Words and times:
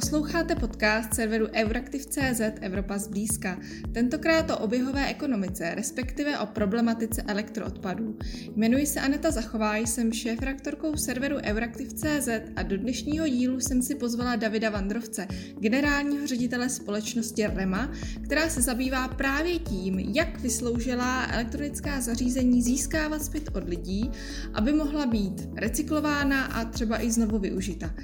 Posloucháte 0.00 0.54
podcast 0.54 1.14
serveru 1.14 1.46
Euraktiv.cz 1.54 2.40
Evropa 2.60 2.98
zblízka. 2.98 3.58
Tentokrát 3.92 4.50
o 4.50 4.58
oběhové 4.58 5.06
ekonomice, 5.06 5.74
respektive 5.74 6.38
o 6.38 6.46
problematice 6.46 7.22
elektroodpadů. 7.22 8.18
Jmenuji 8.56 8.86
se 8.86 9.00
Aneta 9.00 9.30
Zachová, 9.30 9.76
jsem 9.76 10.12
šéf-raktorkou 10.12 10.96
serveru 10.96 11.36
Euraktiv.cz 11.36 12.28
a 12.56 12.62
do 12.62 12.76
dnešního 12.76 13.28
dílu 13.28 13.60
jsem 13.60 13.82
si 13.82 13.94
pozvala 13.94 14.36
Davida 14.36 14.70
Vandrovce, 14.70 15.26
generálního 15.58 16.26
ředitele 16.26 16.68
společnosti 16.68 17.46
REMA, 17.46 17.92
která 18.24 18.48
se 18.48 18.62
zabývá 18.62 19.08
právě 19.08 19.58
tím, 19.58 19.98
jak 19.98 20.40
vysloužila 20.40 21.26
elektronická 21.32 22.00
zařízení 22.00 22.62
získávat 22.62 23.24
zpět 23.24 23.50
od 23.52 23.68
lidí, 23.68 24.10
aby 24.54 24.72
mohla 24.72 25.06
být 25.06 25.48
recyklována 25.56 26.44
a 26.44 26.64
třeba 26.64 27.02
i 27.02 27.10
znovu 27.10 27.38
využita. 27.38 27.94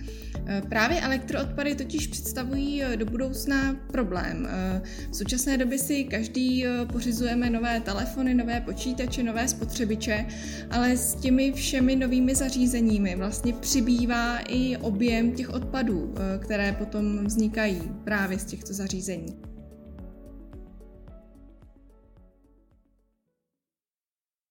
Právě 0.68 1.00
elektroodpady 1.00 1.74
totiž 1.86 2.06
představují 2.06 2.82
eh, 2.82 2.96
do 2.96 3.06
budoucna 3.06 3.76
problém. 3.92 4.48
Eh, 4.50 4.82
v 5.10 5.16
současné 5.16 5.58
době 5.58 5.78
si 5.78 6.04
každý 6.04 6.66
eh, 6.66 6.86
pořizujeme 6.92 7.50
nové 7.50 7.80
telefony, 7.80 8.34
nové 8.34 8.60
počítače, 8.60 9.22
nové 9.22 9.48
spotřebiče, 9.48 10.26
ale 10.70 10.96
s 10.96 11.14
těmi 11.14 11.52
všemi 11.52 11.96
novými 11.96 12.34
zařízeními 12.34 13.16
vlastně 13.16 13.52
přibývá 13.52 14.38
i 14.48 14.76
objem 14.76 15.32
těch 15.32 15.50
odpadů, 15.50 16.14
které 16.38 16.72
potom 16.72 17.24
vznikají 17.24 17.82
právě 18.04 18.38
z 18.38 18.44
těchto 18.44 18.74
zařízení. 18.74 19.55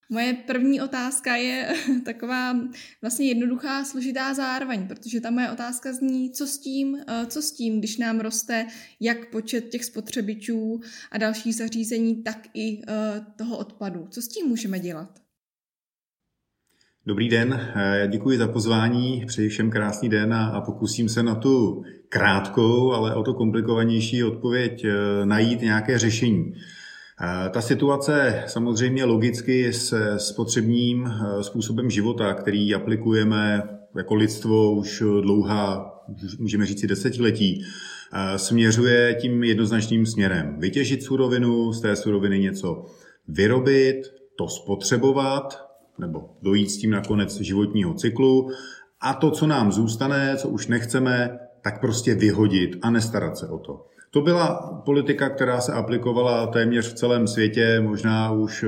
Moje 0.10 0.34
první 0.34 0.82
otázka 0.82 1.36
je 1.36 1.74
taková 2.06 2.56
vlastně 3.02 3.28
jednoduchá, 3.28 3.86
složitá 3.86 4.34
zároveň, 4.34 4.88
protože 4.88 5.22
ta 5.22 5.32
moje 5.32 5.52
otázka 5.52 5.94
zní, 5.94 6.32
co 6.32 6.48
s 6.48 6.58
tím, 6.58 6.98
eh, 7.08 7.26
co 7.26 7.42
s 7.42 7.52
tím, 7.52 7.80
když 7.80 7.98
nám 7.98 8.20
roste 8.20 8.68
jak 9.00 9.32
počet 9.32 9.70
těch 9.70 9.86
spotřebičů 9.86 10.80
a 11.12 11.18
dalších 11.18 11.56
zařízení, 11.56 12.24
tak 12.24 12.38
i 12.54 12.82
eh, 12.88 13.26
toho 13.36 13.58
odpadu. 13.58 14.08
Co 14.10 14.22
s 14.22 14.28
tím 14.28 14.48
můžeme 14.48 14.80
dělat? 14.80 15.10
Dobrý 17.08 17.30
den, 17.30 17.74
eh, 17.76 18.08
děkuji 18.12 18.38
za 18.38 18.48
pozvání, 18.48 19.26
přeji 19.28 19.50
všem 19.50 19.72
krásný 19.72 20.10
den 20.10 20.34
a, 20.34 20.48
a 20.48 20.62
pokusím 20.62 21.10
se 21.10 21.24
na 21.24 21.36
tu 21.36 21.84
krátkou, 22.10 22.92
ale 22.92 23.16
o 23.16 23.24
to 23.24 23.34
komplikovanější 23.34 24.24
odpověď 24.24 24.86
najít 25.26 25.62
nějaké 25.62 26.00
řešení. 26.00 26.54
Ta 27.52 27.62
situace 27.62 28.44
samozřejmě 28.48 29.06
logicky 29.06 29.74
s 29.74 30.18
spotřebním 30.18 31.06
eh, 31.06 31.44
způsobem 31.44 31.90
života, 31.90 32.34
který 32.34 32.76
aplikujeme 32.76 33.64
jako 33.98 34.16
lidstvo 34.16 34.72
už 34.72 35.04
dlouhá, 35.22 35.92
můžeme 36.40 36.66
říct 36.66 36.86
desetiletí, 36.86 37.64
eh, 38.14 38.38
směřuje 38.38 39.16
tím 39.22 39.44
jednoznačným 39.44 40.06
směrem. 40.06 40.56
Vytěžit 40.60 41.04
surovinu, 41.04 41.74
z 41.74 41.82
té 41.82 41.96
suroviny 41.96 42.40
něco 42.40 42.86
vyrobit, 43.28 44.02
to 44.38 44.48
spotřebovat, 44.48 45.66
nebo 46.00 46.30
dojít 46.42 46.70
s 46.70 46.78
tím 46.78 46.92
na 46.92 47.02
konec 47.02 47.40
životního 47.40 47.94
cyklu 47.94 48.50
a 49.02 49.14
to, 49.14 49.32
co 49.32 49.48
nám 49.48 49.72
zůstane, 49.72 50.38
co 50.38 50.50
už 50.50 50.68
nechceme, 50.68 51.40
tak 51.62 51.82
prostě 51.82 52.16
vyhodit 52.16 52.78
a 52.82 52.90
nestarat 52.90 53.38
se 53.38 53.48
o 53.48 53.58
to. 53.58 53.86
To 54.16 54.22
byla 54.22 54.82
politika, 54.86 55.30
která 55.30 55.62
se 55.62 55.74
aplikovala 55.74 56.48
téměř 56.48 56.92
v 56.92 56.94
celém 56.94 57.28
světě, 57.28 57.82
možná 57.82 58.32
už 58.32 58.64
eh, 58.64 58.68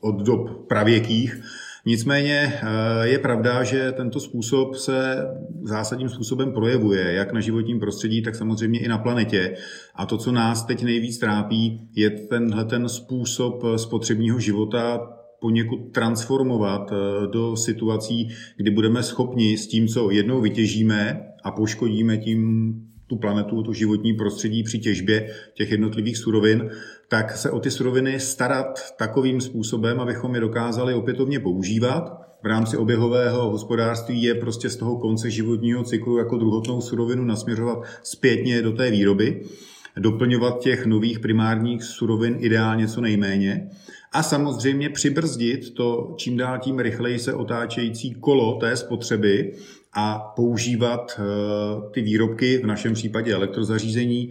od 0.00 0.16
dob 0.16 0.68
pravěkých. 0.68 1.42
Nicméně 1.86 2.52
eh, 2.54 3.08
je 3.08 3.18
pravda, 3.18 3.64
že 3.64 3.92
tento 3.92 4.20
způsob 4.20 4.74
se 4.74 5.16
zásadním 5.62 6.08
způsobem 6.08 6.52
projevuje, 6.52 7.12
jak 7.12 7.32
na 7.32 7.40
životním 7.40 7.80
prostředí, 7.80 8.22
tak 8.22 8.34
samozřejmě 8.34 8.80
i 8.80 8.88
na 8.88 8.98
planetě. 8.98 9.54
A 9.94 10.06
to, 10.06 10.18
co 10.18 10.32
nás 10.32 10.64
teď 10.64 10.82
nejvíc 10.82 11.18
trápí, 11.18 11.88
je 11.94 12.10
tenhle 12.10 12.64
ten 12.64 12.88
způsob 12.88 13.62
spotřebního 13.76 14.38
života 14.38 15.08
poněkud 15.40 15.78
transformovat 15.92 16.92
eh, 16.92 17.26
do 17.26 17.56
situací, 17.56 18.28
kdy 18.56 18.70
budeme 18.70 19.02
schopni 19.02 19.56
s 19.56 19.66
tím, 19.66 19.88
co 19.88 20.10
jednou 20.10 20.40
vytěžíme 20.40 21.26
a 21.44 21.50
poškodíme 21.50 22.18
tím 22.18 22.74
tu 23.12 23.18
planetu, 23.18 23.62
to 23.62 23.72
životní 23.72 24.14
prostředí 24.14 24.62
při 24.62 24.78
těžbě 24.78 25.30
těch 25.54 25.70
jednotlivých 25.70 26.18
surovin, 26.18 26.70
tak 27.08 27.36
se 27.36 27.50
o 27.50 27.60
ty 27.60 27.70
suroviny 27.70 28.20
starat 28.20 28.96
takovým 28.96 29.40
způsobem, 29.40 30.00
abychom 30.00 30.34
je 30.34 30.40
dokázali 30.40 30.94
opětovně 30.94 31.40
používat. 31.40 32.22
V 32.42 32.46
rámci 32.46 32.76
oběhového 32.76 33.50
hospodářství 33.50 34.22
je 34.22 34.34
prostě 34.34 34.68
z 34.68 34.76
toho 34.76 34.96
konce 34.96 35.30
životního 35.30 35.82
cyklu 35.84 36.18
jako 36.18 36.36
druhotnou 36.36 36.80
surovinu 36.80 37.24
nasměřovat 37.24 37.84
zpětně 38.02 38.62
do 38.62 38.72
té 38.72 38.90
výroby, 38.90 39.42
doplňovat 39.96 40.60
těch 40.60 40.86
nových 40.86 41.20
primárních 41.20 41.82
surovin 41.82 42.36
ideálně 42.40 42.88
co 42.88 43.00
nejméně 43.00 43.70
a 44.12 44.22
samozřejmě 44.22 44.90
přibrzdit 44.90 45.74
to 45.74 46.14
čím 46.16 46.36
dál 46.36 46.58
tím 46.58 46.78
rychleji 46.78 47.18
se 47.18 47.34
otáčející 47.34 48.14
kolo 48.14 48.58
té 48.60 48.76
spotřeby 48.76 49.52
a 49.94 50.32
používat 50.36 51.20
eh, 51.20 51.22
ty 51.92 52.02
výrobky, 52.02 52.58
v 52.58 52.66
našem 52.66 52.94
případě 52.94 53.34
elektrozařízení, 53.34 54.30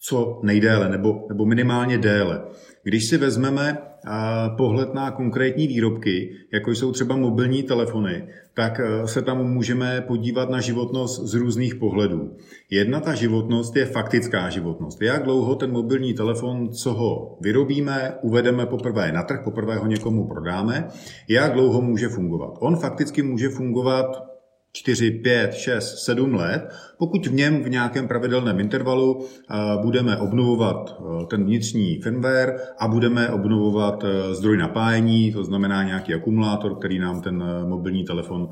co 0.00 0.40
nejdéle, 0.42 0.88
nebo, 0.88 1.26
nebo 1.28 1.46
minimálně 1.46 1.98
déle. 1.98 2.42
Když 2.82 3.08
si 3.08 3.16
vezmeme 3.16 3.78
eh, 3.78 4.10
pohled 4.56 4.94
na 4.94 5.10
konkrétní 5.10 5.66
výrobky, 5.66 6.36
jako 6.52 6.70
jsou 6.70 6.92
třeba 6.92 7.16
mobilní 7.16 7.62
telefony, 7.62 8.28
tak 8.54 8.80
eh, 8.80 9.08
se 9.08 9.22
tam 9.22 9.44
můžeme 9.44 10.00
podívat 10.00 10.50
na 10.50 10.60
životnost 10.60 11.22
z 11.22 11.34
různých 11.34 11.74
pohledů. 11.74 12.36
Jedna 12.70 13.00
ta 13.00 13.14
životnost 13.14 13.76
je 13.76 13.86
faktická 13.86 14.50
životnost. 14.50 15.02
Jak 15.02 15.22
dlouho 15.22 15.54
ten 15.54 15.70
mobilní 15.70 16.14
telefon, 16.14 16.72
co 16.72 16.92
ho 16.92 17.38
vyrobíme, 17.40 18.14
uvedeme 18.22 18.66
poprvé 18.66 19.12
na 19.12 19.22
trh, 19.22 19.40
poprvé 19.44 19.76
ho 19.76 19.86
někomu 19.86 20.28
prodáme, 20.28 20.88
jak 21.28 21.52
dlouho 21.52 21.80
může 21.80 22.08
fungovat. 22.08 22.54
On 22.60 22.76
fakticky 22.76 23.22
může 23.22 23.48
fungovat 23.48 24.33
4, 24.76 25.10
5, 25.10 25.54
6, 25.54 25.98
7 25.98 26.34
let, 26.34 26.74
pokud 26.98 27.26
v 27.26 27.32
něm 27.32 27.62
v 27.62 27.68
nějakém 27.68 28.08
pravidelném 28.08 28.60
intervalu 28.60 29.26
eh, 29.26 29.54
budeme 29.82 30.16
obnovovat 30.16 30.96
eh, 30.98 31.26
ten 31.26 31.44
vnitřní 31.44 32.00
firmware 32.02 32.60
a 32.78 32.88
budeme 32.88 33.28
obnovovat 33.28 34.04
eh, 34.04 34.34
zdroj 34.34 34.56
napájení, 34.56 35.32
to 35.32 35.44
znamená 35.44 35.82
nějaký 35.82 36.14
akumulátor, 36.14 36.78
který 36.78 36.98
nám 36.98 37.22
ten 37.22 37.44
mobilní 37.68 38.04
telefon 38.04 38.48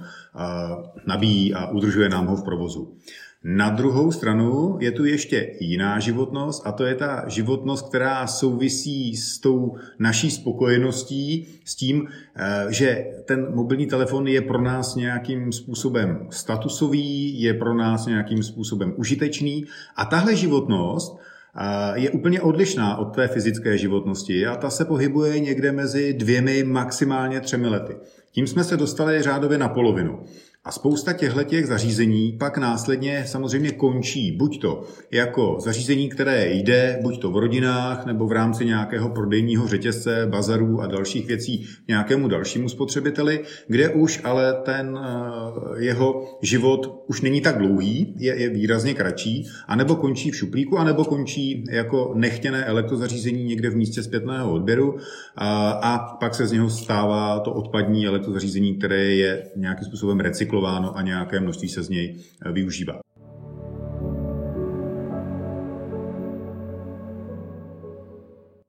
nabíjí 1.07 1.55
a 1.55 1.71
udržuje 1.71 2.09
nám 2.09 2.27
ho 2.27 2.37
v 2.37 2.45
provozu. 2.45 2.97
Na 3.45 3.71
druhou 3.71 4.13
stranu 4.13 4.77
je 4.81 4.93
tu 4.93 5.05
ještě 5.05 5.55
jiná 5.61 5.99
životnost 5.99 6.67
a 6.67 6.73
to 6.73 6.85
je 6.85 6.95
ta 6.95 7.29
životnost, 7.29 7.89
která 7.89 8.27
souvisí 8.27 9.17
s 9.17 9.39
tou 9.39 9.77
naší 9.99 10.31
spokojeností, 10.31 11.47
s 11.65 11.75
tím, 11.75 12.09
eh, 12.37 12.67
že 12.69 13.07
ten 13.25 13.55
mobilní 13.55 13.87
telefon 13.87 14.27
je 14.29 14.41
pro 14.41 14.61
nás 14.61 14.95
nějakým 14.95 15.53
způsobem 15.53 16.27
statusový, 16.31 17.43
je 17.43 17.55
pro 17.55 17.75
nás 17.75 18.07
nějakým 18.07 18.43
způsobem 18.43 18.95
užitečný 18.97 19.65
a 19.97 20.05
tahle 20.05 20.37
životnost 20.37 21.17
eh, 21.17 22.01
je 22.01 22.11
úplně 22.11 22.41
odlišná 22.41 22.97
od 22.97 23.05
té 23.05 23.29
fyzické 23.29 23.79
životnosti 23.79 24.47
a 24.47 24.57
ta 24.57 24.71
se 24.71 24.85
pohybuje 24.85 25.41
někde 25.41 25.73
mezi 25.73 26.13
dvěmi, 26.13 26.65
maximálně 26.65 27.41
třemi 27.41 27.69
lety. 27.69 27.97
Tím 28.33 28.47
jsme 28.47 28.65
se 28.65 28.77
dostali 28.77 29.23
řádově 29.23 29.59
na 29.59 29.69
polovinu. 29.69 30.25
A 30.65 30.73
spousta 30.73 31.13
těchto 31.13 31.43
těch 31.43 31.67
zařízení 31.67 32.37
pak 32.39 32.59
následně 32.59 33.25
samozřejmě 33.27 33.71
končí 33.71 34.33
buď 34.33 34.61
to 34.61 34.83
jako 35.11 35.57
zařízení, 35.61 36.09
které 36.09 36.53
jde 36.53 36.99
buď 37.03 37.21
to 37.21 37.31
v 37.31 37.37
rodinách 37.37 38.07
nebo 38.07 38.27
v 38.27 38.33
rámci 38.33 38.65
nějakého 38.65 39.09
prodejního 39.09 39.69
řetězce, 39.69 40.27
bazarů 40.31 40.81
a 40.81 40.87
dalších 40.87 41.27
věcí 41.27 41.67
nějakému 41.89 42.29
dalšímu 42.29 42.69
spotřebiteli, 42.69 43.41
kde 43.69 43.89
už 43.89 44.21
ale 44.25 44.55
ten 44.65 44.99
eh, 45.03 45.85
jeho 45.85 46.39
život 46.43 47.05
už 47.07 47.21
není 47.21 47.41
tak 47.41 47.59
dlouhý, 47.59 48.15
je, 48.19 48.41
je 48.41 48.51
výrazně 48.51 48.95
kratší, 48.95 49.47
anebo 49.69 49.97
končí 49.97 50.31
v 50.31 50.37
šuplíku, 50.37 50.79
anebo 50.79 51.05
končí 51.05 51.65
jako 51.71 52.13
nechtěné 52.15 52.65
elektrozařízení 52.65 53.45
někde 53.45 53.71
v 53.71 53.77
místě 53.77 54.03
zpětného 54.03 54.53
odběru. 54.53 54.97
A, 55.37 55.71
a 55.71 56.17
pak 56.17 56.35
se 56.35 56.47
z 56.47 56.53
něho 56.53 56.71
stává 56.71 57.41
to 57.41 57.53
odpadní 57.53 58.07
elektrozařízení, 58.07 58.75
které 58.75 59.05
je 59.05 59.43
nějakým 59.57 59.85
způsobem 59.85 60.21
recyklováno 60.21 60.52
recyklováno 60.53 60.97
a 60.97 61.03
nějaké 61.03 61.41
množství 61.41 61.69
se 61.69 61.83
z 61.83 61.89
něj 61.89 62.17
eh, 62.47 62.53
využívá. 62.53 63.01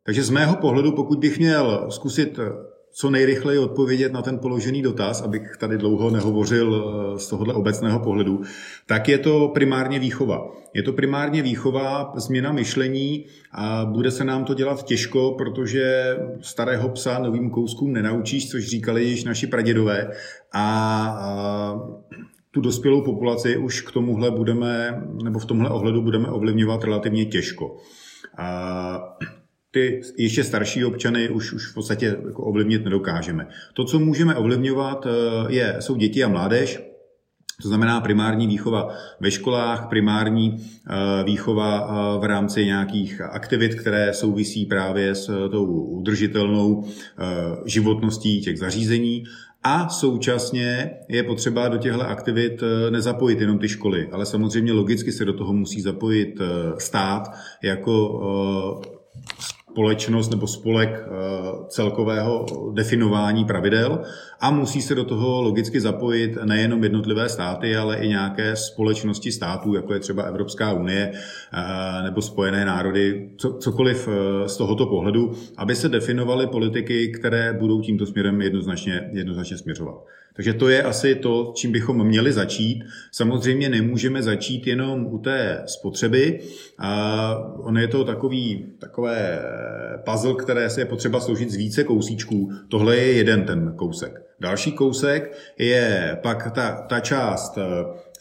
Takže 0.06 0.24
z 0.24 0.30
mého 0.30 0.56
pohledu, 0.56 0.92
pokud 0.92 1.20
bych 1.20 1.40
měl 1.40 1.88
zkusit 1.90 2.40
eh, 2.40 2.73
co 2.96 3.10
nejrychleji 3.10 3.60
odpovědět 3.60 4.14
na 4.14 4.22
ten 4.22 4.40
položený 4.40 4.82
dotaz, 4.82 5.22
abych 5.22 5.58
tady 5.58 5.78
dlouho 5.78 6.10
nehovořil 6.10 6.86
eh, 7.16 7.20
z 7.20 7.28
tohohle 7.28 7.54
obecného 7.54 8.00
pohledu, 8.00 8.42
tak 8.86 9.10
je 9.10 9.18
to 9.18 9.48
primárně 9.48 10.00
výchova. 10.00 10.52
Je 10.74 10.84
to 10.84 10.94
primárně 10.94 11.42
výchova, 11.42 12.14
změna 12.16 12.52
myšlení 12.52 13.26
a 13.52 13.86
bude 13.86 14.12
se 14.12 14.24
nám 14.24 14.46
to 14.46 14.54
dělat 14.54 14.84
těžko, 14.84 15.36
protože 15.38 16.18
starého 16.42 16.90
psa 16.90 17.20
novým 17.20 17.50
kouskům 17.50 17.94
nenaučíš, 17.94 18.50
což 18.50 18.66
říkali 18.66 19.04
již 19.04 19.24
naši 19.24 19.48
pradědové. 19.48 20.12
A 20.54 21.20
tu 22.52 22.62
dospělou 22.62 23.02
populaci 23.02 23.58
už 23.58 23.82
k 23.82 23.92
tomuhle 23.92 24.32
budeme, 24.32 25.04
nebo 25.24 25.40
v 25.40 25.46
tomhle 25.46 25.70
ohledu 25.70 26.02
budeme 26.02 26.28
ovlivňovat 26.28 26.84
relativně 26.84 27.26
těžko. 27.26 27.78
A 28.38 29.18
ty 29.74 30.02
ještě 30.18 30.44
starší 30.44 30.86
občany 30.86 31.30
už, 31.30 31.54
už 31.54 31.72
v 31.72 31.74
podstatě 31.74 32.06
jako 32.06 32.44
ovlivnit 32.44 32.84
nedokážeme. 32.84 33.48
To, 33.74 33.86
co 33.86 34.00
můžeme 34.00 34.36
ovlivňovat, 34.36 35.08
je, 35.50 35.76
jsou 35.80 35.96
děti 35.96 36.24
a 36.24 36.28
mládež, 36.28 36.82
to 37.62 37.68
znamená 37.68 38.02
primární 38.02 38.48
výchova 38.48 38.96
ve 39.20 39.32
školách, 39.32 39.88
primární 39.90 40.58
eh, 40.58 41.24
výchova 41.24 41.88
eh, 41.88 42.20
v 42.20 42.24
rámci 42.24 42.66
nějakých 42.66 43.22
aktivit, 43.22 43.76
které 43.76 44.14
souvisí 44.14 44.66
právě 44.66 45.16
s 45.16 45.50
tou 45.50 45.66
udržitelnou 45.66 46.84
eh, 46.86 47.24
životností 47.66 48.42
těch 48.42 48.60
zařízení. 48.60 49.24
A 49.66 49.90
současně 49.90 50.92
je 51.10 51.24
potřeba 51.24 51.68
do 51.68 51.78
těchto 51.78 52.02
aktivit 52.02 52.64
nezapojit 52.90 53.42
jenom 53.42 53.60
ty 53.60 53.70
školy, 53.70 54.10
ale 54.12 54.26
samozřejmě 54.26 54.74
logicky 54.74 55.12
se 55.12 55.26
do 55.26 55.34
toho 55.34 55.54
musí 55.54 55.82
zapojit 55.82 56.40
stát 56.78 57.32
jako 57.62 58.20
společnost 59.74 60.30
nebo 60.30 60.48
spolek 60.48 60.90
eh, 60.90 61.10
celkového 61.68 62.46
definování 62.74 63.46
pravidel 63.46 64.04
a 64.40 64.52
musí 64.52 64.82
se 64.82 64.96
do 64.96 65.04
toho 65.04 65.42
logicky 65.42 65.82
zapojit 65.82 66.38
nejenom 66.46 66.84
jednotlivé 66.84 67.30
státy, 67.30 67.76
ale 67.76 67.98
i 67.98 68.08
nějaké 68.08 68.56
společnosti 68.56 69.32
států, 69.32 69.76
jako 69.76 69.94
je 69.94 70.00
třeba 70.00 70.24
Evropská 70.24 70.74
unie 70.74 71.12
eh, 71.14 72.04
nebo 72.04 72.22
Spojené 72.22 72.66
národy, 72.66 73.30
cokoliv 73.60 74.08
eh, 74.08 74.50
z 74.50 74.58
tohoto 74.58 74.86
pohledu, 74.86 75.32
aby 75.58 75.76
se 75.76 75.90
definovaly 75.90 76.48
politiky, 76.48 77.08
které 77.08 77.54
budou 77.54 77.82
tímto 77.82 78.06
směrem 78.06 78.42
jednoznačně, 78.42 79.10
jednoznačně 79.14 79.58
směřovat. 79.58 79.96
Takže 80.34 80.54
to 80.54 80.70
je 80.70 80.84
asi 80.84 81.16
to, 81.16 81.54
čím 81.56 81.72
bychom 81.72 82.08
měli 82.08 82.34
začít. 82.34 82.84
Samozřejmě 83.12 83.70
nemůžeme 83.70 84.24
začít 84.24 84.68
jenom 84.68 85.06
u 85.06 85.18
té 85.18 85.64
spotřeby. 85.66 86.40
A 86.80 87.36
on 87.58 87.78
je 87.78 87.88
to 87.88 88.04
takový, 88.04 88.66
takové 88.80 89.42
puzzle, 90.12 90.34
které 90.34 90.70
se 90.70 90.82
je 90.82 90.86
potřeba 90.86 91.20
složit 91.20 91.52
z 91.52 91.56
více 91.56 91.84
kousíčků. 91.84 92.52
Tohle 92.70 92.98
je 92.98 93.14
jeden 93.14 93.44
ten 93.46 93.74
kousek. 93.76 94.22
Další 94.40 94.72
kousek 94.72 95.38
je 95.58 96.18
pak 96.24 96.52
ta, 96.52 96.86
ta 96.90 97.00
část 97.00 97.58
eh, 97.58 97.64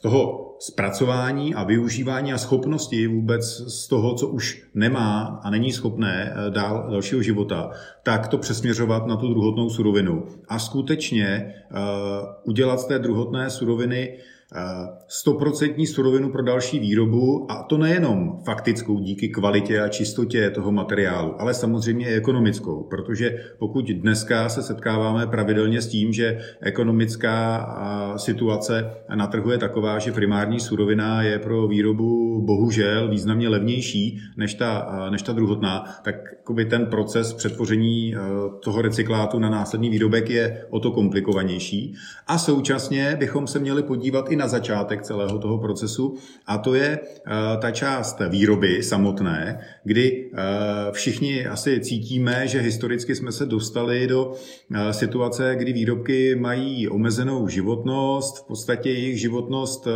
toho 0.00 0.51
zpracování 0.62 1.54
a 1.54 1.64
využívání 1.64 2.32
a 2.32 2.38
schopnosti 2.38 3.06
vůbec 3.06 3.44
z 3.46 3.88
toho, 3.88 4.14
co 4.14 4.28
už 4.28 4.62
nemá 4.74 5.40
a 5.42 5.50
není 5.50 5.72
schopné 5.72 6.34
eh, 6.34 6.50
dál 6.50 6.86
dalšího 6.90 7.22
života, 7.22 7.70
tak 8.02 8.28
to 8.28 8.38
přesměřovat 8.38 9.06
na 9.06 9.16
tu 9.16 9.28
druhotnou 9.28 9.70
surovinu. 9.70 10.26
A 10.48 10.58
skutečně 10.58 11.54
uh, 11.70 11.78
udělat 12.44 12.80
z 12.80 12.84
té 12.84 12.98
druhotné 12.98 13.50
suroviny 13.50 14.18
stoprocentní 15.08 15.86
surovinu 15.86 16.30
pro 16.30 16.42
další 16.42 16.78
výrobu 16.78 17.46
a 17.52 17.62
to 17.62 17.78
nejenom 17.78 18.40
faktickou 18.44 18.98
díky 18.98 19.28
kvalitě 19.28 19.80
a 19.80 19.88
čistotě 19.88 20.50
toho 20.50 20.72
materiálu, 20.72 21.40
ale 21.40 21.54
samozřejmě 21.54 22.10
i 22.10 22.14
ekonomickou, 22.14 22.86
protože 22.90 23.36
pokud 23.58 23.90
dneska 23.90 24.48
se 24.48 24.62
setkáváme 24.62 25.26
pravidelně 25.26 25.82
s 25.82 25.88
tím, 25.88 26.12
že 26.12 26.38
ekonomická 26.60 27.66
situace 28.16 28.90
na 29.14 29.26
trhu 29.26 29.50
je 29.50 29.58
taková, 29.58 29.98
že 29.98 30.12
primární 30.12 30.60
surovina 30.60 31.22
je 31.22 31.38
pro 31.38 31.68
výrobu 31.68 32.42
bohužel 32.42 33.08
významně 33.08 33.48
levnější 33.48 34.18
než 34.36 34.54
ta, 34.54 34.88
než 35.10 35.22
ta 35.22 35.32
druhotná, 35.32 35.84
tak 36.04 36.14
ten 36.70 36.86
proces 36.86 37.32
přetvoření 37.32 38.14
toho 38.64 38.82
recyklátu 38.82 39.38
na 39.38 39.50
následný 39.50 39.90
výrobek 39.90 40.30
je 40.30 40.66
o 40.70 40.80
to 40.80 40.90
komplikovanější. 40.90 41.94
A 42.26 42.38
současně 42.38 43.16
bychom 43.18 43.46
se 43.46 43.58
měli 43.58 43.82
podívat 43.82 44.32
i 44.32 44.36
na 44.42 44.48
začátek 44.48 45.02
celého 45.02 45.38
toho 45.38 45.58
procesu 45.58 46.14
a 46.46 46.58
to 46.58 46.74
je 46.74 46.98
eh, 46.98 47.30
ta 47.60 47.70
část 47.70 48.18
výroby 48.28 48.82
samotné, 48.82 49.60
kdy 49.84 50.30
eh, 50.34 50.38
všichni 50.92 51.46
asi 51.46 51.80
cítíme, 51.80 52.48
že 52.48 52.60
historicky 52.60 53.14
jsme 53.14 53.32
se 53.32 53.46
dostali 53.46 54.06
do 54.06 54.32
eh, 54.34 54.92
situace, 54.92 55.54
kdy 55.58 55.72
výrobky 55.72 56.34
mají 56.34 56.88
omezenou 56.88 57.48
životnost, 57.48 58.44
v 58.44 58.46
podstatě 58.46 58.90
jejich 58.90 59.20
životnost 59.20 59.86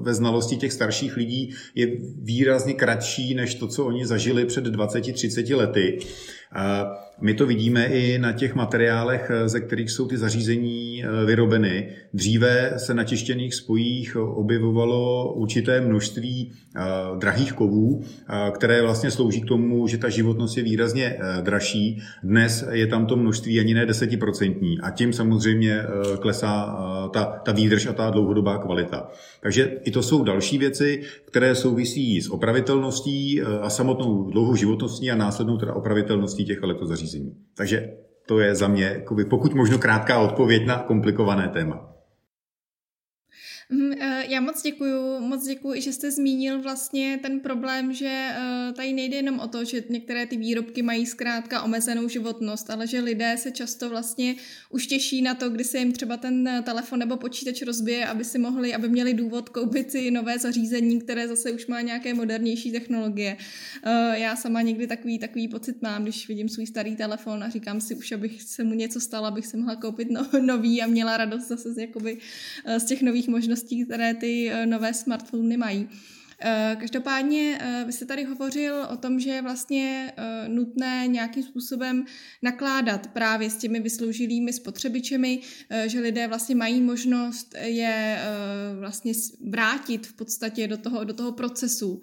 ve 0.00 0.14
znalosti 0.14 0.56
těch 0.56 0.72
starších 0.72 1.16
lidí 1.16 1.54
je 1.74 1.86
výrazně 2.22 2.74
kratší 2.74 3.34
než 3.34 3.54
to, 3.54 3.68
co 3.68 3.86
oni 3.86 4.06
zažili 4.06 4.44
před 4.44 4.66
20-30 4.66 5.56
lety. 5.56 5.98
My 7.20 7.34
to 7.34 7.46
vidíme 7.46 7.86
i 7.86 8.18
na 8.18 8.32
těch 8.32 8.54
materiálech, 8.54 9.30
ze 9.46 9.60
kterých 9.60 9.90
jsou 9.90 10.06
ty 10.06 10.16
zařízení 10.16 11.04
eh, 11.04 11.24
vyrobeny. 11.24 11.88
Dříve 12.14 12.72
se 12.76 12.94
na 12.94 13.04
tištěných 13.04 13.54
spojích 13.54 14.16
objevovalo 14.16 15.32
určité 15.34 15.80
množství 15.80 16.52
eh, 16.52 16.80
drahých 17.18 17.52
kovů, 17.52 18.02
eh, 18.04 18.50
které 18.50 18.82
vlastně 18.82 19.10
slouží 19.10 19.40
k 19.40 19.46
tomu, 19.46 19.86
že 19.86 19.98
ta 19.98 20.08
životnost 20.08 20.56
je 20.56 20.62
výrazně 20.62 21.18
dražší. 21.40 22.02
Dnes 22.22 22.64
je 22.70 22.86
tam 22.86 23.06
to 23.06 23.16
množství 23.16 23.60
ani 23.60 23.74
ne 23.74 23.86
desetiprocentní 23.86 24.80
a 24.80 24.90
tím 24.90 25.12
samozřejmě 25.12 25.82
klesá 26.20 26.76
ta, 27.12 27.24
ta 27.24 27.52
výdrž 27.52 27.86
a 27.86 27.92
ta 27.92 28.10
dlouhodobá 28.10 28.58
kvalita. 28.58 29.08
Takže 29.40 29.78
i 29.84 29.90
to 29.90 30.02
jsou 30.02 30.24
další 30.24 30.58
věci, 30.58 31.02
které 31.24 31.54
souvisí 31.54 32.20
s 32.20 32.30
opravitelností 32.30 33.42
a 33.42 33.70
samotnou 33.70 34.30
dlouhou 34.30 34.56
životností 34.56 35.10
a 35.10 35.16
následnou 35.16 35.56
teda 35.56 35.72
opravitelností 35.72 36.43
těch 36.44 36.62
elektrozařízení 36.62 37.18
zařízení. 37.18 37.36
Takže 37.56 37.92
to 38.26 38.38
je 38.38 38.54
za 38.54 38.68
mě 38.68 39.04
pokud 39.24 39.54
možno 39.54 39.78
krátká 39.78 40.20
odpověď 40.20 40.66
na 40.66 40.78
komplikované 40.78 41.48
téma. 41.48 41.93
Mhm, 43.70 43.92
eh, 44.00 44.24
já 44.28 44.40
moc 44.40 44.62
děkuju, 44.62 45.20
moc 45.20 45.46
děkuju, 45.46 45.80
že 45.80 45.92
jste 45.92 46.10
zmínil 46.10 46.62
vlastně 46.62 47.18
ten 47.22 47.40
problém, 47.40 47.92
že 47.92 48.28
eh, 48.30 48.72
tady 48.72 48.92
nejde 48.92 49.16
jenom 49.16 49.40
o 49.40 49.48
to, 49.48 49.64
že 49.64 49.84
některé 49.88 50.26
ty 50.26 50.36
výrobky 50.36 50.82
mají 50.82 51.06
zkrátka 51.06 51.62
omezenou 51.62 52.08
životnost, 52.08 52.70
ale 52.70 52.86
že 52.86 53.00
lidé 53.00 53.36
se 53.38 53.50
často 53.50 53.90
vlastně 53.90 54.34
už 54.70 54.86
těší 54.86 55.22
na 55.22 55.34
to, 55.34 55.50
kdy 55.50 55.64
se 55.64 55.78
jim 55.78 55.92
třeba 55.92 56.16
ten 56.16 56.48
eh, 56.48 56.62
telefon 56.62 56.98
nebo 56.98 57.16
počítač 57.16 57.62
rozbije, 57.62 58.06
aby 58.06 58.24
si 58.24 58.38
mohli, 58.38 58.74
aby 58.74 58.88
měli 58.88 59.14
důvod 59.14 59.48
koupit 59.48 59.90
si 59.90 60.10
nové 60.10 60.38
zařízení, 60.38 61.00
které 61.00 61.28
zase 61.28 61.52
už 61.52 61.66
má 61.66 61.80
nějaké 61.80 62.14
modernější 62.14 62.72
technologie. 62.72 63.36
Já 64.12 64.36
sama 64.36 64.62
někdy 64.62 64.86
takový, 64.86 65.18
takový 65.18 65.48
pocit 65.48 65.82
mám, 65.82 66.02
když 66.02 66.28
vidím 66.28 66.48
svůj 66.48 66.66
starý 66.66 66.96
telefon 66.96 67.44
a 67.44 67.48
říkám 67.48 67.80
si 67.80 67.94
už, 67.94 68.12
abych 68.12 68.42
se 68.42 68.64
mu 68.64 68.74
něco 68.74 69.00
stalo, 69.00 69.26
abych 69.26 69.46
si 69.46 69.56
mohla 69.56 69.76
koupit 69.76 70.10
no, 70.10 70.26
nový 70.40 70.82
a 70.82 70.86
měla 70.86 71.16
radost 71.16 71.48
zase 71.48 71.72
z, 71.72 71.78
jakoby, 71.78 72.18
z 72.78 72.84
těch 72.84 73.02
nových 73.02 73.28
možností 73.28 73.53
možností, 73.54 73.84
které 73.84 74.14
ty 74.14 74.50
eh, 74.50 74.66
nové 74.66 74.94
smartfony 74.94 75.56
mají. 75.56 75.88
Eh, 76.40 76.76
každopádně 76.80 77.58
eh, 77.60 77.84
vy 77.86 77.92
jste 77.92 78.04
tady 78.04 78.24
hovořil 78.24 78.86
o 78.90 78.96
tom, 78.96 79.20
že 79.20 79.30
je 79.30 79.42
vlastně 79.42 80.12
nutné 80.48 81.06
nějakým 81.06 81.42
způsobem 81.42 82.04
nakládat 82.42 83.06
právě 83.06 83.50
s 83.50 83.56
těmi 83.56 83.80
vysloužilými 83.80 84.52
spotřebičemi, 84.52 85.40
že 85.86 86.00
lidé 86.00 86.28
vlastně 86.28 86.54
mají 86.54 86.80
možnost 86.80 87.54
je 87.62 88.18
vlastně 88.78 89.12
vrátit 89.50 90.06
v 90.06 90.12
podstatě 90.12 90.68
do 90.68 90.76
toho, 90.76 91.04
do 91.04 91.14
toho 91.14 91.32
procesu. 91.32 92.00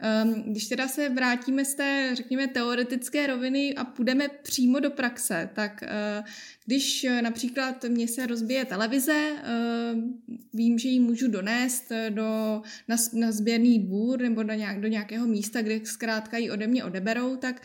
Ehm, 0.00 0.42
když 0.46 0.68
teda 0.68 0.88
se 0.88 1.08
vrátíme 1.08 1.64
z 1.64 1.74
té, 1.74 2.10
řekněme, 2.14 2.48
teoretické 2.48 3.26
roviny 3.26 3.74
a 3.74 3.84
půjdeme 3.84 4.28
přímo 4.28 4.80
do 4.80 4.90
praxe, 4.90 5.50
tak 5.54 5.82
eh, 5.82 6.22
když 6.64 7.04
eh, 7.04 7.22
například 7.22 7.84
mě 7.84 8.08
se 8.08 8.26
rozbije 8.26 8.64
televize, 8.64 9.32
ehm, 9.42 10.14
vím, 10.52 10.78
že 10.78 10.88
ji 10.88 11.00
můžu 11.00 11.28
donést 11.28 11.92
eh, 11.92 12.10
do, 12.10 12.62
na, 12.88 12.96
na 13.12 13.32
sběrný 13.32 13.78
dvůr 13.78 14.20
nebo 14.20 14.42
do, 14.42 14.54
nějak, 14.54 14.80
do 14.80 14.88
nějakého 14.88 15.26
místa, 15.26 15.62
kde 15.62 15.80
zkrátka 15.84 16.36
ji 16.36 16.50
ode 16.50 16.66
mě 16.66 16.84
odeberou, 16.84 17.36
tak 17.36 17.62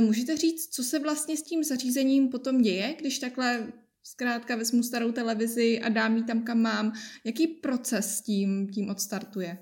můžete 0.00 0.36
říct, 0.36 0.68
co 0.74 0.82
se 0.84 0.98
vlastně 0.98 1.36
s 1.36 1.42
tím 1.42 1.64
zařízením 1.64 2.28
potom 2.28 2.62
děje, 2.62 2.94
když 2.98 3.18
takhle 3.18 3.72
zkrátka 4.02 4.56
vezmu 4.56 4.82
starou 4.82 5.12
televizi 5.12 5.80
a 5.80 5.88
dám 5.88 6.16
ji 6.16 6.22
tam, 6.22 6.42
kam 6.42 6.58
mám. 6.58 6.92
Jaký 7.24 7.46
proces 7.46 8.20
tím, 8.20 8.68
tím 8.68 8.90
odstartuje? 8.90 9.58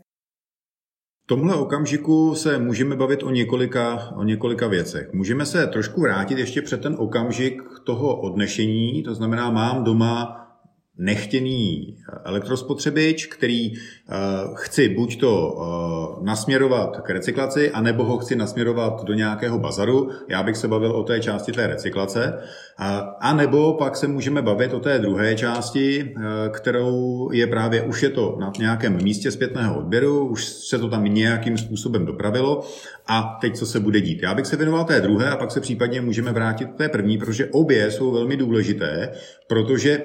Tomhle 1.30 1.56
okamžiku 1.56 2.34
se 2.34 2.58
můžeme 2.58 2.96
bavit 2.96 3.22
o 3.22 3.30
několika, 3.30 4.12
o 4.16 4.22
několika 4.22 4.66
věcech. 4.66 5.12
Můžeme 5.12 5.46
se 5.46 5.66
trošku 5.66 6.00
vrátit 6.00 6.38
ještě 6.38 6.62
před 6.62 6.80
ten 6.80 6.96
okamžik 6.98 7.62
toho 7.84 8.20
odnešení, 8.20 9.02
to 9.02 9.14
znamená, 9.14 9.50
mám 9.50 9.84
doma 9.84 10.39
nechtěný 11.00 11.96
elektrospotřebič, 12.24 13.26
který 13.26 13.70
uh, 13.70 13.76
chci 14.54 14.88
buď 14.88 15.20
to 15.20 15.52
uh, 15.52 16.24
nasměrovat 16.24 17.00
k 17.00 17.10
recyklaci, 17.10 17.70
anebo 17.70 18.04
ho 18.04 18.18
chci 18.18 18.36
nasměrovat 18.36 19.04
do 19.04 19.14
nějakého 19.14 19.58
bazaru. 19.58 20.10
Já 20.28 20.42
bych 20.42 20.56
se 20.56 20.68
bavil 20.68 20.90
o 20.92 21.02
té 21.02 21.20
části 21.20 21.52
té 21.52 21.66
recyklace. 21.66 22.38
A 23.20 23.34
nebo 23.34 23.74
pak 23.74 23.96
se 23.96 24.08
můžeme 24.08 24.42
bavit 24.42 24.74
o 24.74 24.80
té 24.80 24.98
druhé 24.98 25.34
části, 25.34 26.14
uh, 26.16 26.22
kterou 26.52 27.28
je 27.32 27.46
právě, 27.46 27.82
už 27.82 28.02
je 28.02 28.10
to 28.10 28.36
na 28.40 28.52
nějakém 28.58 28.96
místě 29.02 29.30
zpětného 29.30 29.78
odběru, 29.78 30.26
už 30.26 30.44
se 30.44 30.78
to 30.78 30.88
tam 30.88 31.04
nějakým 31.04 31.58
způsobem 31.58 32.06
dopravilo 32.06 32.64
a 33.06 33.38
teď 33.40 33.56
co 33.56 33.66
se 33.66 33.80
bude 33.80 34.00
dít. 34.00 34.22
Já 34.22 34.34
bych 34.34 34.46
se 34.46 34.56
věnoval 34.56 34.84
té 34.84 35.00
druhé 35.00 35.30
a 35.30 35.36
pak 35.36 35.50
se 35.50 35.60
případně 35.60 36.00
můžeme 36.00 36.32
vrátit 36.32 36.68
k 36.68 36.76
té 36.76 36.88
první, 36.88 37.18
protože 37.18 37.46
obě 37.46 37.90
jsou 37.90 38.10
velmi 38.10 38.36
důležité, 38.36 39.12
protože 39.46 40.02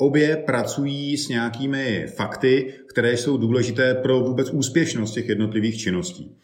obě 0.00 0.36
pracují 0.36 1.16
s 1.16 1.28
nějakými 1.28 2.06
fakty, 2.16 2.74
které 2.88 3.16
jsou 3.16 3.36
důležité 3.36 3.94
pro 3.94 4.20
vůbec 4.20 4.50
úspěšnost 4.50 5.12
těch 5.12 5.28
jednotlivých 5.28 5.78
činností. 5.78 6.36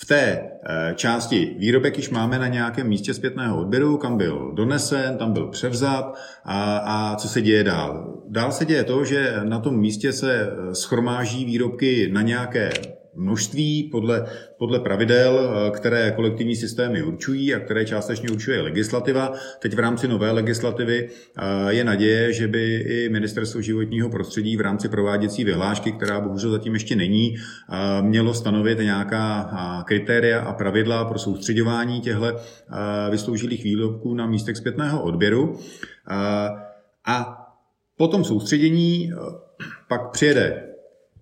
V 0.00 0.04
té 0.04 0.22
eh, 0.22 0.94
části 0.94 1.54
výrobek 1.58 1.96
již 1.96 2.10
máme 2.10 2.38
na 2.38 2.48
nějakém 2.48 2.88
místě 2.88 3.14
zpětného 3.14 3.60
odběru, 3.60 3.96
kam 3.96 4.18
byl 4.18 4.52
donesen, 4.54 5.16
tam 5.16 5.32
byl 5.32 5.48
převzat 5.48 6.18
a, 6.44 6.76
a 6.76 7.16
co 7.16 7.28
se 7.28 7.42
děje 7.42 7.64
dál. 7.64 8.22
Dál 8.28 8.52
se 8.52 8.64
děje 8.64 8.84
to, 8.84 9.04
že 9.04 9.34
na 9.42 9.58
tom 9.58 9.80
místě 9.80 10.12
se 10.12 10.40
eh, 10.40 10.74
schromáží 10.74 11.44
výrobky 11.44 12.10
na 12.12 12.22
nějaké 12.22 12.70
množství 13.18 13.82
podle, 13.82 14.26
podle 14.58 14.80
pravidel, 14.80 15.40
eh, 15.40 15.70
které 15.70 16.12
kolektivní 16.16 16.56
systémy 16.56 17.02
určují 17.02 17.54
a 17.54 17.60
které 17.60 17.84
částečně 17.84 18.30
určuje 18.30 18.60
legislativa. 18.60 19.32
Teď 19.58 19.74
v 19.74 19.78
rámci 19.78 20.08
nové 20.08 20.30
legislativy 20.30 21.08
eh, 21.08 21.72
je 21.72 21.84
naděje, 21.84 22.32
že 22.32 22.48
by 22.48 22.76
i 22.76 23.08
Ministerstvo 23.08 23.60
životního 23.60 24.10
prostředí 24.10 24.56
v 24.56 24.60
rámci 24.60 24.88
prováděcí 24.88 25.44
vyhlášky, 25.44 25.92
která 25.92 26.20
bohužel 26.20 26.50
zatím 26.50 26.74
ještě 26.74 26.96
není, 26.96 27.34
eh, 27.36 28.02
mělo 28.02 28.34
stanovit 28.34 28.78
nějaká 28.78 29.28
kritéria 29.86 30.40
a 30.40 30.52
pravidla 30.52 31.04
pro 31.04 31.18
soustředování 31.18 32.00
těchto 32.00 32.36
vysloužilých 33.10 33.64
výrobků 33.64 34.14
na 34.14 34.26
místech 34.26 34.56
zpětného 34.56 35.02
odběru. 35.02 35.58
A 37.06 37.46
po 37.96 38.08
tom 38.08 38.24
soustředění 38.24 39.12
pak 39.88 40.10
přijede 40.10 40.67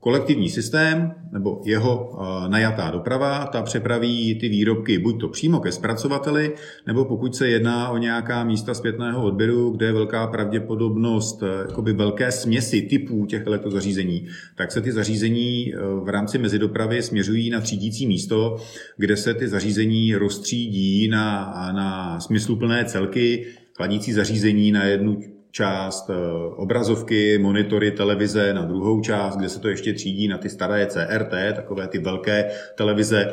kolektivní 0.07 0.51
systém 0.51 1.15
nebo 1.33 1.61
jeho 1.65 2.11
eh, 2.15 2.49
najatá 2.49 2.91
doprava, 2.91 3.47
ta 3.47 3.63
přepraví 3.63 4.35
ty 4.35 4.49
výrobky 4.49 4.99
buď 4.99 5.21
to 5.21 5.29
přímo 5.29 5.61
ke 5.61 5.73
zpracovateli, 5.73 6.55
nebo 6.87 7.05
pokud 7.05 7.37
se 7.37 7.49
jedná 7.49 7.89
o 7.89 7.97
nějaká 7.97 8.45
místa 8.45 8.75
zpětného 8.75 9.25
odběru, 9.25 9.71
kde 9.71 9.87
je 9.87 9.93
velká 9.93 10.27
pravděpodobnost 10.27 11.43
eh, 11.43 11.47
jakoby 11.69 11.93
velké 11.93 12.33
směsi 12.33 12.83
typů 12.83 13.27
těch 13.27 13.47
elektrozařízení, 13.47 14.27
tak 14.55 14.73
se 14.73 14.81
ty 14.81 14.93
zařízení 14.93 15.75
eh, 15.75 15.79
v 16.05 16.09
rámci 16.09 16.39
mezidopravy 16.39 17.03
směřují 17.03 17.51
na 17.51 17.61
třídící 17.61 18.07
místo, 18.07 18.57
kde 18.97 19.17
se 19.17 19.35
ty 19.35 19.49
zařízení 19.49 20.15
rozstřídí 20.15 21.09
na, 21.09 21.55
na 21.73 22.21
smysluplné 22.21 22.85
celky, 22.85 23.47
chladící 23.77 24.13
zařízení 24.13 24.73
na 24.73 24.85
jednu 24.85 25.36
část 25.57 26.11
eh, 26.11 26.15
obrazovky, 26.57 27.39
monitory, 27.39 27.91
televize 27.91 28.55
na 28.55 28.65
druhou 28.65 29.01
část, 29.01 29.37
kde 29.37 29.49
se 29.49 29.61
to 29.61 29.69
ještě 29.69 29.93
třídí 29.93 30.29
na 30.29 30.39
ty 30.39 30.49
staré 30.49 30.87
CRT, 30.87 31.35
takové 31.55 31.89
ty 31.89 31.99
velké 31.99 32.51
televize, 32.75 33.33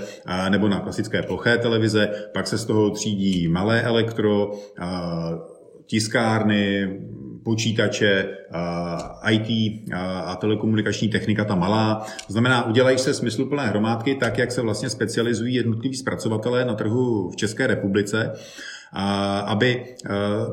nebo 0.49 0.67
na 0.67 0.79
klasické 0.79 1.21
ploché 1.21 1.57
televize, 1.57 2.09
pak 2.33 2.47
se 2.47 2.57
z 2.57 2.65
toho 2.65 2.89
třídí 2.89 3.47
malé 3.47 3.81
elektro, 3.81 4.51
tiskárny, 5.85 6.99
počítače, 7.43 8.37
IT 9.29 9.81
a 10.25 10.35
telekomunikační 10.35 11.09
technika, 11.09 11.45
ta 11.45 11.55
malá. 11.55 12.05
To 12.27 12.33
znamená, 12.33 12.67
udělají 12.67 12.97
se 12.97 13.13
smysluplné 13.13 13.67
hromádky 13.67 14.15
tak, 14.15 14.37
jak 14.37 14.51
se 14.51 14.61
vlastně 14.61 14.89
specializují 14.89 15.55
jednotliví 15.55 15.95
zpracovatelé 15.95 16.65
na 16.65 16.73
trhu 16.73 17.29
v 17.29 17.35
České 17.35 17.67
republice 17.67 18.31
aby 19.45 19.67
e, 19.75 19.85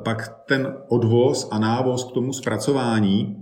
pak 0.04 0.42
ten 0.48 0.74
odvoz 0.88 1.48
a 1.50 1.58
návoz 1.58 2.04
k 2.04 2.12
tomu 2.12 2.32
zpracování 2.32 3.36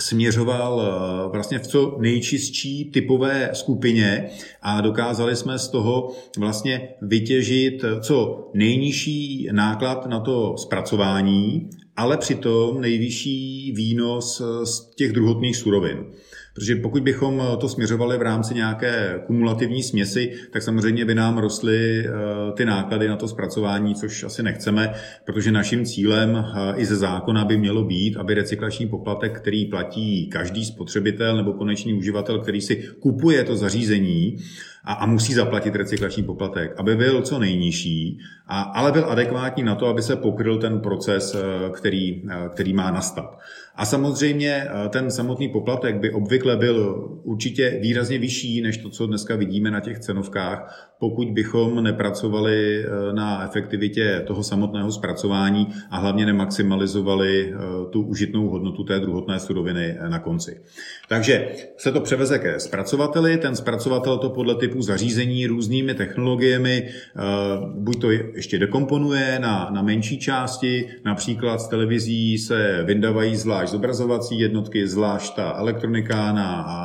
směřoval 0.00 0.80
e, 0.80 1.28
vlastně 1.32 1.58
v 1.58 1.66
co 1.66 1.96
nejčistší 2.00 2.90
typové 2.90 3.50
skupině 3.52 4.30
a 4.62 4.80
dokázali 4.80 5.36
jsme 5.36 5.58
z 5.58 5.68
toho 5.68 6.12
vlastně 6.38 6.88
vytěžit 7.02 7.84
co 8.00 8.48
nejnižší 8.54 9.48
náklad 9.52 10.06
na 10.06 10.20
to 10.20 10.54
zpracování, 10.58 11.70
ale 11.96 12.16
přitom 12.16 12.80
nejvyšší 12.80 13.72
výnos 13.76 14.42
z 14.64 14.94
těch 14.94 15.12
druhotných 15.12 15.56
surovin. 15.56 16.04
Protože 16.54 16.76
pokud 16.76 17.02
bychom 17.02 17.42
to 17.60 17.68
směřovali 17.68 18.18
v 18.18 18.22
rámci 18.22 18.54
nějaké 18.54 19.20
kumulativní 19.26 19.82
směsi, 19.82 20.32
tak 20.52 20.62
samozřejmě 20.62 21.04
by 21.04 21.14
nám 21.14 21.38
rostly 21.38 22.06
eh, 22.06 22.10
ty 22.56 22.64
náklady 22.64 23.08
na 23.08 23.16
to 23.16 23.28
zpracování, 23.28 23.94
což 23.94 24.24
asi 24.24 24.42
nechceme, 24.42 24.94
protože 25.24 25.52
naším 25.52 25.84
cílem 25.84 26.36
eh, 26.36 26.74
i 26.76 26.84
ze 26.84 26.96
zákona 26.96 27.44
by 27.44 27.56
mělo 27.56 27.84
být, 27.84 28.16
aby 28.16 28.34
recyklační 28.34 28.86
poplatek, 28.86 29.40
který 29.40 29.66
platí 29.66 30.26
každý 30.26 30.64
spotřebitel 30.64 31.36
nebo 31.36 31.52
konečný 31.52 31.94
uživatel, 31.94 32.38
který 32.38 32.60
si 32.60 32.76
kupuje 33.00 33.44
to 33.44 33.56
zařízení, 33.56 34.38
a, 34.84 34.92
a 34.92 35.06
musí 35.06 35.34
zaplatit 35.34 35.76
recyklační 35.76 36.22
poplatek, 36.22 36.74
aby 36.76 36.96
byl 36.96 37.22
co 37.22 37.38
nejnižší, 37.38 38.18
a, 38.46 38.62
ale 38.62 38.92
byl 38.92 39.04
adekvátní 39.10 39.62
na 39.62 39.74
to, 39.74 39.86
aby 39.86 40.02
se 40.02 40.16
pokryl 40.16 40.58
ten 40.58 40.80
proces, 40.80 41.34
eh, 41.34 41.70
který, 41.70 42.22
který 42.48 42.72
má 42.72 42.90
nastat. 42.90 43.38
A 43.76 43.84
samozřejmě 43.84 44.66
eh, 44.66 44.88
ten 44.88 45.10
samotný 45.10 45.48
poplatek 45.48 45.96
by 45.96 46.10
obvykle 46.10 46.56
byl 46.56 47.08
určitě 47.22 47.78
výrazně 47.82 48.18
vyšší 48.18 48.60
než 48.60 48.76
to, 48.76 48.90
co 48.90 49.06
dneska 49.06 49.36
vidíme 49.36 49.70
na 49.70 49.80
těch 49.80 49.98
cenovkách, 49.98 50.90
pokud 51.00 51.28
bychom 51.28 51.84
nepracovali 51.84 52.84
eh, 52.84 53.12
na 53.12 53.44
efektivitě 53.44 54.22
toho 54.26 54.42
samotného 54.42 54.92
zpracování 54.92 55.68
a 55.90 55.98
hlavně 55.98 56.26
nemaximalizovali 56.26 57.54
eh, 57.54 57.58
tu 57.90 58.02
užitnou 58.02 58.48
hodnotu 58.48 58.84
té 58.84 59.00
druhotné 59.00 59.38
suroviny 59.38 59.98
na 60.08 60.18
konci. 60.18 60.60
Takže 61.08 61.48
se 61.76 61.92
to 61.92 62.00
převeze 62.00 62.38
ke 62.38 62.60
zpracovateli, 62.60 63.36
ten 63.36 63.56
zpracovatel 63.56 64.18
to 64.18 64.30
podle 64.30 64.54
typu 64.54 64.82
zařízení 64.82 65.46
různými 65.46 65.94
technologiemi 65.94 66.88
buď 67.74 68.00
to 68.00 68.10
ještě 68.10 68.58
dekomponuje 68.58 69.38
na, 69.38 69.70
na 69.70 69.82
menší 69.82 70.18
části, 70.18 70.88
například 71.04 71.58
z 71.58 71.68
televizí 71.68 72.38
se 72.38 72.82
vyndávají 72.86 73.36
zvlášť 73.36 73.61
zvlášť 73.62 73.78
zobrazovací 73.78 74.38
jednotky, 74.38 74.86
zvlášť 74.86 75.36
ta 75.36 75.54
elektronika 75.62 76.32
na 76.32 76.48
a, 76.66 76.76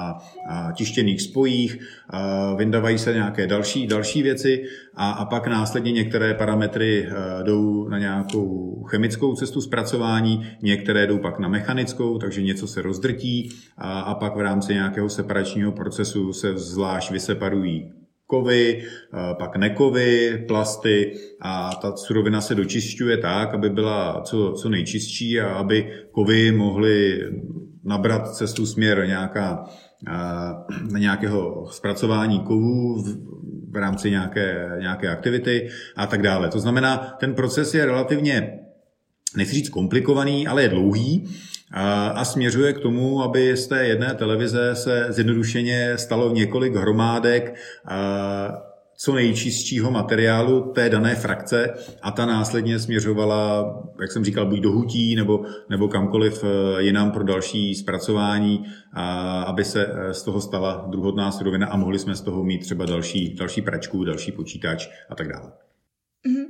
a 0.50 0.72
tištěných 0.72 1.22
spojích, 1.22 1.80
a 2.10 2.54
vyndávají 2.54 2.98
se 2.98 3.14
nějaké 3.14 3.48
další, 3.48 3.88
další 3.88 4.24
věci 4.24 4.64
a, 4.96 5.12
a 5.12 5.26
pak 5.26 5.48
následně 5.48 5.92
některé 5.92 6.34
parametry 6.34 7.02
e, 7.02 7.44
jdou 7.44 7.90
na 7.90 8.00
nějakou 8.00 8.84
chemickou 8.90 9.36
cestu 9.36 9.62
zpracování, 9.62 10.46
některé 10.62 11.08
jdou 11.08 11.18
pak 11.18 11.40
na 11.40 11.48
mechanickou, 11.48 12.18
takže 12.18 12.42
něco 12.42 12.68
se 12.68 12.82
rozdrtí 12.82 13.50
a, 13.78 14.00
a 14.00 14.16
pak 14.16 14.36
v 14.36 14.42
rámci 14.42 14.74
nějakého 14.74 15.10
separačního 15.10 15.72
procesu 15.72 16.34
se 16.34 16.58
zvlášť 16.58 17.12
vyseparují 17.12 17.97
kovy, 18.28 18.84
pak 19.40 19.56
nekovy, 19.56 20.44
plasty 20.48 21.14
a 21.42 21.76
ta 21.82 21.96
surovina 21.96 22.42
se 22.42 22.56
dočišťuje 22.56 23.18
tak, 23.18 23.54
aby 23.54 23.70
byla 23.70 24.22
co, 24.22 24.52
co 24.52 24.70
nejčistší 24.70 25.40
a 25.40 25.48
aby 25.48 25.92
kovy 26.12 26.52
mohly 26.52 27.24
nabrat 27.84 28.36
cestu 28.36 28.66
směr 28.66 29.04
nějaká, 29.08 29.64
na 30.92 31.00
nějakého 31.00 31.68
zpracování 31.72 32.40
kovů 32.40 33.02
v, 33.02 33.18
v 33.72 33.76
rámci 33.76 34.12
nějaké, 34.12 34.70
nějaké 34.80 35.10
aktivity 35.10 35.70
a 35.96 36.08
tak 36.08 36.22
dále. 36.22 36.50
To 36.50 36.60
znamená, 36.60 36.98
ten 37.20 37.34
proces 37.34 37.74
je 37.74 37.86
relativně, 37.86 38.60
nechci 39.38 39.56
říct 39.56 39.70
komplikovaný, 39.70 40.48
ale 40.48 40.62
je 40.64 40.70
dlouhý 40.70 41.30
a 42.16 42.26
směřuje 42.26 42.74
k 42.74 42.80
tomu, 42.80 43.24
aby 43.24 43.58
z 43.58 43.68
té 43.68 43.88
jedné 43.88 44.14
televize 44.14 44.76
se 44.76 45.08
zjednodušeně 45.10 45.98
stalo 45.98 46.34
několik 46.34 46.76
hromádek 46.76 47.56
co 48.98 49.14
nejčistšího 49.14 49.92
materiálu 49.92 50.62
té 50.62 50.90
dané 50.90 51.16
frakce 51.16 51.74
a 52.02 52.12
ta 52.12 52.26
následně 52.26 52.80
směřovala, 52.80 53.74
jak 54.02 54.12
jsem 54.12 54.26
říkal, 54.26 54.46
buď 54.46 54.60
do 54.60 54.72
hutí 54.72 55.16
nebo, 55.16 55.46
nebo 55.70 55.88
kamkoliv 55.88 56.44
e, 56.44 56.84
jinam 56.84 57.12
pro 57.12 57.24
další 57.24 57.76
zpracování, 57.76 58.66
a 58.94 59.42
aby 59.42 59.64
se 59.64 59.86
e, 59.86 60.14
z 60.14 60.24
toho 60.24 60.42
stala 60.42 60.86
druhotná 60.90 61.32
surovina 61.32 61.68
a 61.68 61.78
mohli 61.78 62.00
jsme 62.00 62.16
z 62.16 62.22
toho 62.22 62.44
mít 62.44 62.60
třeba 62.60 62.86
další, 62.86 63.36
další 63.36 63.62
pračku, 63.62 64.04
další 64.04 64.32
počítač 64.32 64.90
a 65.10 65.16
tak 65.16 65.28
dále. 65.28 65.67
Mm-hmm. 66.26 66.46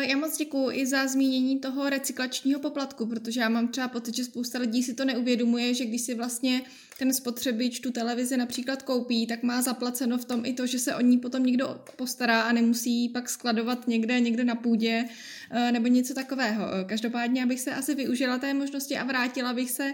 Já 0.00 0.16
moc 0.16 0.36
děkuji 0.36 0.70
i 0.70 0.86
za 0.86 1.06
zmínění 1.06 1.60
toho 1.60 1.90
recyklačního 1.90 2.60
poplatku, 2.60 3.06
protože 3.06 3.40
já 3.40 3.48
mám 3.48 3.68
třeba 3.68 3.88
pocit, 3.88 4.16
že 4.16 4.24
spousta 4.24 4.58
lidí 4.58 4.82
si 4.82 4.94
to 4.94 5.04
neuvědomuje, 5.04 5.74
že 5.74 5.84
když 5.84 6.00
si 6.00 6.14
vlastně 6.14 6.62
ten 6.98 7.14
spotřebič 7.14 7.80
tu 7.80 7.90
televizi 7.90 8.36
například 8.36 8.82
koupí, 8.82 9.26
tak 9.26 9.42
má 9.42 9.62
zaplaceno 9.62 10.18
v 10.18 10.24
tom 10.24 10.44
i 10.44 10.52
to, 10.52 10.66
že 10.66 10.78
se 10.78 10.94
o 10.94 11.00
ní 11.00 11.18
potom 11.18 11.42
někdo 11.42 11.84
postará 11.96 12.42
a 12.42 12.52
nemusí 12.52 13.08
pak 13.08 13.30
skladovat 13.30 13.88
někde, 13.88 14.20
někde 14.20 14.44
na 14.44 14.54
půdě 14.54 15.04
eh, 15.50 15.72
nebo 15.72 15.86
něco 15.86 16.14
takového. 16.14 16.64
Každopádně 16.86 17.42
abych 17.42 17.60
se 17.60 17.74
asi 17.74 17.94
využila 17.94 18.38
té 18.38 18.54
možnosti 18.54 18.96
a 18.96 19.04
vrátila 19.04 19.52
bych 19.52 19.70
se 19.70 19.92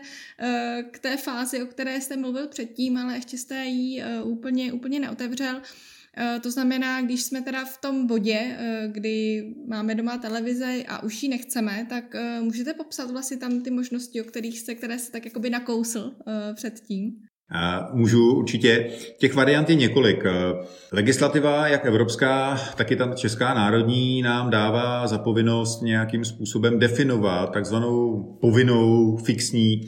k 0.90 0.98
té 0.98 1.16
fázi, 1.16 1.62
o 1.62 1.66
které 1.66 2.00
jste 2.00 2.16
mluvil 2.16 2.48
předtím, 2.48 2.96
ale 2.96 3.14
ještě 3.14 3.38
jste 3.38 3.64
ji 3.64 4.02
úplně, 4.24 4.72
úplně 4.72 5.00
neotevřel. 5.00 5.62
Eh, 6.16 6.40
to 6.42 6.50
znamená, 6.50 7.02
když 7.02 7.22
jsme 7.22 7.42
teda 7.42 7.64
v 7.64 7.78
tom 7.80 8.06
bodě, 8.06 8.38
eh, 8.58 8.88
kdy 8.92 9.44
máme 9.68 9.94
doma 9.94 10.18
televize 10.18 10.82
a 10.88 11.02
už 11.02 11.22
ji 11.22 11.28
nechceme, 11.28 11.86
tak 11.88 12.14
eh, 12.14 12.40
můžete 12.40 12.74
popsat 12.74 13.10
vlastně 13.10 13.36
tam 13.36 13.62
ty 13.62 13.70
možnosti, 13.70 14.20
o 14.20 14.24
kterých 14.24 14.58
jste, 14.58 14.74
které 14.74 14.98
jste 14.98 15.12
tak 15.12 15.24
jakoby 15.24 15.50
nakousl 15.50 16.12
předtím? 16.54 17.12
Můžu 17.92 18.36
určitě. 18.36 18.90
Těch 19.18 19.34
variant 19.34 19.70
je 19.70 19.74
několik. 19.74 20.24
Legislativa, 20.92 21.68
jak 21.68 21.86
evropská, 21.86 22.60
tak 22.76 22.90
i 22.90 22.96
ta 22.96 23.14
česká 23.14 23.54
národní, 23.54 24.22
nám 24.22 24.50
dává 24.50 25.06
za 25.06 25.18
povinnost 25.18 25.82
nějakým 25.82 26.24
způsobem 26.24 26.78
definovat 26.78 27.52
takzvanou 27.52 28.22
povinnou 28.40 29.16
fixní 29.16 29.80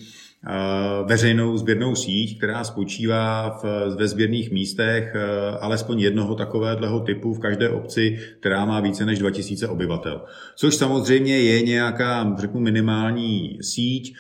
veřejnou 1.07 1.57
sběrnou 1.57 1.95
síť, 1.95 2.39
která 2.39 2.65
spočívá 2.65 3.51
v, 3.63 3.65
ve 3.97 4.09
sběrných 4.09 4.51
místech 4.51 5.17
alespoň 5.61 6.01
jednoho 6.01 6.35
takového 6.35 7.01
typu 7.01 7.35
v 7.35 7.39
každé 7.39 7.69
obci, 7.69 8.19
která 8.41 8.65
má 8.65 8.81
více 8.81 9.07
než 9.07 9.19
2000 9.19 9.69
obyvatel. 9.69 10.25
Což 10.57 10.75
samozřejmě 10.75 11.39
je 11.39 11.63
nějaká, 11.63 12.37
řeknu, 12.39 12.61
minimální 12.61 13.59
síť, 13.63 14.15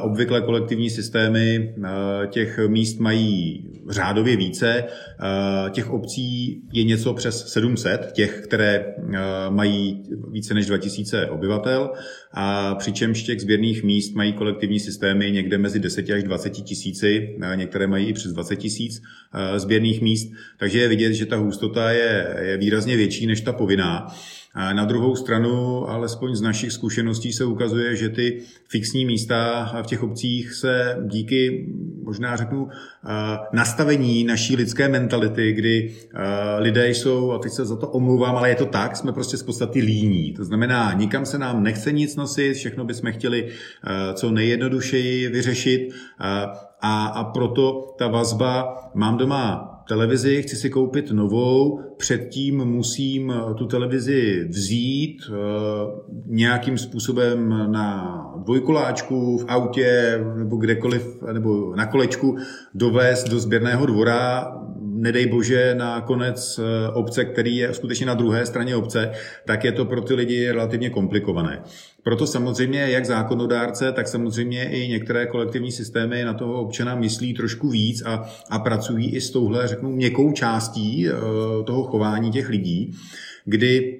Obvykle 0.00 0.40
kolektivní 0.40 0.90
systémy 0.90 1.74
těch 2.30 2.58
míst 2.66 2.98
mají 2.98 3.64
řádově 3.90 4.36
více. 4.36 4.84
Těch 5.70 5.90
obcí 5.90 6.62
je 6.72 6.84
něco 6.84 7.14
přes 7.14 7.52
700, 7.52 8.12
těch, 8.12 8.40
které 8.44 8.94
mají 9.48 10.02
více 10.30 10.54
než 10.54 10.66
2000 10.66 11.26
obyvatel, 11.26 11.90
a 12.32 12.74
přičemž 12.74 13.22
těch 13.22 13.40
sběrných 13.40 13.82
míst 13.82 14.14
mají 14.14 14.32
kolektivní 14.32 14.80
systémy 14.80 15.30
někde 15.30 15.58
mezi 15.58 15.78
10 15.78 16.10
až 16.10 16.22
20 16.22 16.50
tisíci, 16.50 17.36
některé 17.54 17.86
mají 17.86 18.06
i 18.06 18.12
přes 18.12 18.32
20 18.32 18.56
tisíc 18.56 19.02
sběrných 19.56 20.00
míst, 20.00 20.32
takže 20.58 20.80
je 20.80 20.88
vidět, 20.88 21.12
že 21.12 21.26
ta 21.26 21.36
hustota 21.36 21.90
je, 21.90 22.36
je 22.40 22.56
výrazně 22.56 22.96
větší 22.96 23.26
než 23.26 23.40
ta 23.40 23.52
povinná. 23.52 24.06
Na 24.72 24.84
druhou 24.84 25.16
stranu, 25.16 25.88
alespoň 25.90 26.34
z 26.34 26.40
našich 26.40 26.72
zkušeností 26.72 27.32
se 27.32 27.44
ukazuje, 27.44 27.96
že 27.96 28.08
ty 28.08 28.42
fixní 28.68 29.04
místa 29.04 29.64
v 29.82 29.86
těch 29.86 30.02
obcích 30.02 30.52
se 30.52 30.96
díky, 31.06 31.68
možná 32.02 32.36
řeknu, 32.36 32.68
nastavení 33.52 34.24
naší 34.24 34.56
lidské 34.56 34.88
mentality, 34.88 35.52
kdy 35.52 35.94
lidé 36.58 36.90
jsou, 36.90 37.32
a 37.32 37.38
teď 37.38 37.52
se 37.52 37.64
za 37.64 37.76
to 37.76 37.88
omlouvám, 37.88 38.36
ale 38.36 38.48
je 38.48 38.54
to 38.54 38.66
tak, 38.66 38.96
jsme 38.96 39.12
prostě 39.12 39.36
z 39.36 39.42
podstaty 39.42 39.80
líní. 39.80 40.32
To 40.32 40.44
znamená, 40.44 40.92
nikam 40.92 41.26
se 41.26 41.38
nám 41.38 41.62
nechce 41.62 41.92
nic 41.92 42.16
nosit, 42.16 42.54
všechno 42.54 42.84
bychom 42.84 43.12
chtěli 43.12 43.48
co 44.14 44.30
nejjednodušeji 44.30 45.28
vyřešit 45.28 45.94
a, 46.80 47.06
a 47.06 47.24
proto 47.24 47.94
ta 47.98 48.08
vazba, 48.08 48.74
mám 48.94 49.16
doma 49.16 49.74
televizi, 49.88 50.42
chci 50.42 50.56
si 50.56 50.70
koupit 50.70 51.10
novou, 51.10 51.80
předtím 51.96 52.64
musím 52.64 53.30
eh, 53.30 53.54
tu 53.54 53.66
televizi 53.66 54.44
vzít 54.48 55.22
eh, 55.28 55.34
nějakým 56.26 56.78
způsobem 56.78 57.72
na 57.72 58.14
dvojkoláčku, 58.44 59.38
v 59.38 59.44
autě 59.48 60.20
nebo 60.36 60.56
kdekoliv, 60.56 61.22
nebo 61.32 61.76
na 61.76 61.86
kolečku 61.86 62.36
dovést 62.74 63.28
do 63.28 63.40
sběrného 63.40 63.86
dvora, 63.86 64.52
nedej 65.00 65.26
bože 65.26 65.74
na 65.74 66.00
konec 66.00 66.58
eh, 66.58 66.92
obce, 66.92 67.24
který 67.24 67.56
je 67.56 67.74
skutečně 67.74 68.06
na 68.06 68.14
druhé 68.14 68.46
straně 68.46 68.76
obce, 68.76 69.10
tak 69.44 69.64
je 69.64 69.72
to 69.72 69.84
pro 69.84 70.00
ty 70.00 70.14
lidi 70.14 70.50
relativně 70.50 70.90
komplikované. 70.90 71.62
Proto 72.02 72.26
samozřejmě 72.26 72.80
jak 72.80 73.04
zákonodárce, 73.04 73.92
tak 73.92 74.08
samozřejmě 74.08 74.70
i 74.70 74.88
některé 74.88 75.26
kolektivní 75.26 75.72
systémy 75.72 76.24
na 76.24 76.34
toho 76.34 76.62
občana 76.62 76.94
myslí 76.94 77.34
trošku 77.34 77.68
víc 77.68 78.02
a, 78.06 78.30
a 78.50 78.58
pracují 78.58 79.14
i 79.14 79.20
s 79.20 79.30
touhle, 79.30 79.68
řeknu, 79.68 79.90
měkkou 79.90 80.32
částí 80.32 81.08
eh, 81.08 81.12
toho 81.64 81.82
chování 81.82 82.30
těch 82.30 82.48
lidí, 82.48 82.92
kdy 83.44 83.98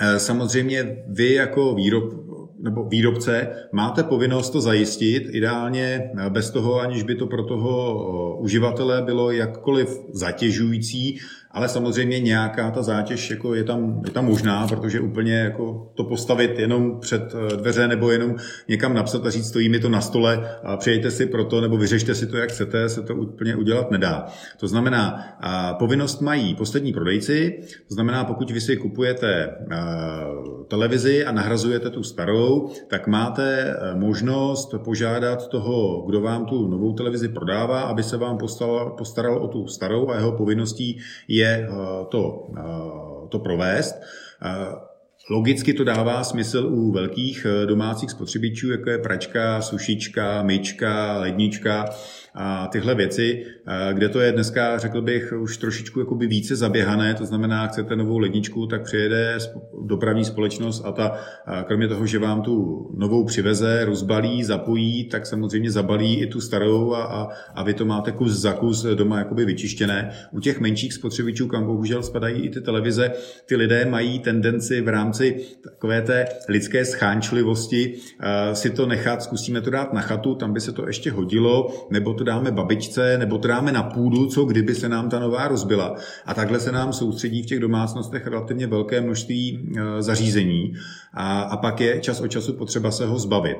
eh, 0.00 0.18
samozřejmě 0.18 0.96
vy 1.08 1.34
jako 1.34 1.74
výrob, 1.74 2.14
nebo 2.62 2.84
výrobce 2.84 3.48
máte 3.72 4.02
povinnost 4.02 4.50
to 4.50 4.60
zajistit, 4.60 5.22
ideálně 5.30 6.10
bez 6.28 6.50
toho, 6.50 6.80
aniž 6.80 7.02
by 7.02 7.14
to 7.14 7.26
pro 7.26 7.44
toho 7.44 8.36
uživatele 8.38 9.02
bylo 9.02 9.30
jakkoliv 9.30 9.88
zatěžující, 10.12 11.18
ale 11.52 11.68
samozřejmě 11.68 12.20
nějaká 12.20 12.70
ta 12.70 12.82
zátěž 12.82 13.30
jako 13.30 13.54
je, 13.54 13.64
tam, 13.64 14.02
je 14.04 14.10
tam 14.10 14.24
možná, 14.24 14.66
protože 14.66 15.00
úplně 15.00 15.34
jako 15.34 15.92
to 15.94 16.04
postavit 16.04 16.58
jenom 16.58 17.00
před 17.00 17.34
eh, 17.34 17.56
dveře 17.56 17.88
nebo 17.88 18.10
jenom 18.10 18.36
někam 18.68 18.94
napsat 18.94 19.26
a 19.26 19.30
říct, 19.30 19.48
stojí 19.48 19.68
mi 19.68 19.78
to 19.78 19.88
na 19.88 20.00
stole 20.00 20.58
a 20.64 20.76
přejte 20.76 21.10
si 21.10 21.26
proto 21.26 21.60
nebo 21.60 21.76
vyřešte 21.76 22.14
si 22.14 22.26
to, 22.26 22.36
jak 22.36 22.50
chcete, 22.50 22.88
se 22.88 23.02
to 23.02 23.14
úplně 23.14 23.56
udělat 23.56 23.90
nedá. 23.90 24.26
To 24.56 24.68
znamená, 24.68 25.24
povinnost 25.78 26.20
mají 26.20 26.54
poslední 26.54 26.92
prodejci, 26.92 27.58
to 27.88 27.94
znamená, 27.94 28.24
pokud 28.24 28.50
vy 28.50 28.60
si 28.60 28.76
kupujete 28.76 29.44
eh, 29.44 29.76
televizi 30.68 31.24
a 31.24 31.32
nahrazujete 31.32 31.90
tu 31.90 32.02
starou, 32.02 32.70
tak 32.88 33.06
máte 33.06 33.58
eh, 33.60 33.94
možnost 33.94 34.74
požádat 34.84 35.48
toho, 35.48 36.04
kdo 36.06 36.20
vám 36.20 36.46
tu 36.46 36.68
novou 36.68 36.92
televizi 36.92 37.28
prodává, 37.28 37.80
aby 37.80 38.02
se 38.02 38.16
vám 38.16 38.38
postaral, 38.38 38.90
postaral 38.90 39.38
o 39.38 39.48
tu 39.48 39.66
starou 39.66 40.10
a 40.10 40.16
jeho 40.16 40.32
povinností 40.32 40.98
je 41.28 41.41
je 41.42 41.68
eh, 41.68 42.04
to, 42.08 42.46
eh, 42.58 43.28
to 43.28 43.38
provést. 43.38 43.94
Eh, 44.42 44.74
logicky 45.30 45.74
to 45.74 45.84
dává 45.84 46.24
smysl 46.24 46.66
u 46.66 46.92
velkých 46.92 47.46
domácích 47.66 48.10
spotřebičů, 48.10 48.70
jako 48.70 48.90
je 48.90 48.98
pračka, 48.98 49.62
sušička, 49.62 50.42
myčka, 50.42 51.18
lednička, 51.18 51.84
a 52.34 52.66
tyhle 52.66 52.94
věci, 52.94 53.44
kde 53.92 54.08
to 54.08 54.20
je 54.20 54.32
dneska, 54.32 54.78
řekl 54.78 55.02
bych, 55.02 55.32
už 55.40 55.56
trošičku 55.56 56.00
jakoby 56.00 56.26
více 56.26 56.56
zaběhané, 56.56 57.14
to 57.14 57.26
znamená, 57.26 57.66
chcete 57.66 57.96
novou 57.96 58.18
ledničku, 58.18 58.66
tak 58.66 58.82
přijede 58.82 59.38
dopravní 59.86 60.24
společnost 60.24 60.82
a 60.84 60.92
ta, 60.92 61.16
kromě 61.66 61.88
toho, 61.88 62.06
že 62.06 62.18
vám 62.18 62.42
tu 62.42 62.86
novou 62.96 63.24
přiveze, 63.24 63.84
rozbalí, 63.84 64.44
zapojí, 64.44 65.04
tak 65.04 65.26
samozřejmě 65.26 65.70
zabalí 65.70 66.20
i 66.20 66.26
tu 66.26 66.40
starou 66.40 66.92
a, 66.92 67.04
a, 67.04 67.28
a 67.54 67.62
vy 67.62 67.74
to 67.74 67.84
máte 67.84 68.12
kus 68.12 68.32
za 68.32 68.52
kus 68.52 68.86
doma 68.94 69.18
jakoby 69.18 69.44
vyčištěné. 69.44 70.10
U 70.32 70.40
těch 70.40 70.60
menších 70.60 70.92
spotřebičů, 70.92 71.46
kam 71.46 71.66
bohužel 71.66 72.02
spadají 72.02 72.42
i 72.42 72.50
ty 72.50 72.60
televize, 72.60 73.12
ty 73.46 73.56
lidé 73.56 73.84
mají 73.84 74.18
tendenci 74.18 74.80
v 74.80 74.88
rámci 74.88 75.40
takové 75.64 76.02
té 76.02 76.26
lidské 76.48 76.84
schánčlivosti 76.84 77.94
si 78.52 78.70
to 78.70 78.86
nechat, 78.86 79.22
zkusíme 79.22 79.60
to 79.60 79.70
dát 79.70 79.92
na 79.92 80.00
chatu, 80.00 80.34
tam 80.34 80.52
by 80.52 80.60
se 80.60 80.72
to 80.72 80.86
ještě 80.86 81.10
hodilo, 81.10 81.86
nebo 81.90 82.14
to 82.14 82.21
to 82.22 82.26
dáme 82.26 82.50
babičce, 82.50 83.18
nebo 83.18 83.38
to 83.38 83.48
dáme 83.48 83.72
na 83.72 83.82
půdu, 83.82 84.26
co 84.26 84.44
kdyby 84.44 84.74
se 84.74 84.88
nám 84.88 85.10
ta 85.10 85.18
nová 85.18 85.48
rozbila. 85.48 85.96
A 86.26 86.34
takhle 86.34 86.60
se 86.60 86.72
nám 86.72 86.92
soustředí 86.92 87.42
v 87.42 87.46
těch 87.46 87.60
domácnostech 87.60 88.26
relativně 88.26 88.66
velké 88.66 89.00
množství 89.00 89.72
e, 89.76 90.02
zařízení 90.02 90.72
a, 91.14 91.40
a 91.40 91.56
pak 91.56 91.80
je 91.80 92.00
čas 92.00 92.20
od 92.20 92.28
času 92.28 92.52
potřeba 92.52 92.90
se 92.90 93.06
ho 93.06 93.18
zbavit. 93.18 93.56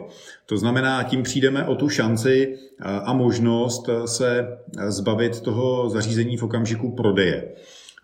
To 0.46 0.56
znamená, 0.56 1.02
tím 1.02 1.22
přijdeme 1.22 1.64
o 1.64 1.74
tu 1.74 1.88
šanci 1.88 2.54
e, 2.54 2.84
a 2.84 3.12
možnost 3.12 3.90
se 4.06 4.58
zbavit 4.88 5.40
toho 5.40 5.88
zařízení 5.90 6.36
v 6.36 6.42
okamžiku 6.42 6.94
prodeje. 6.94 7.44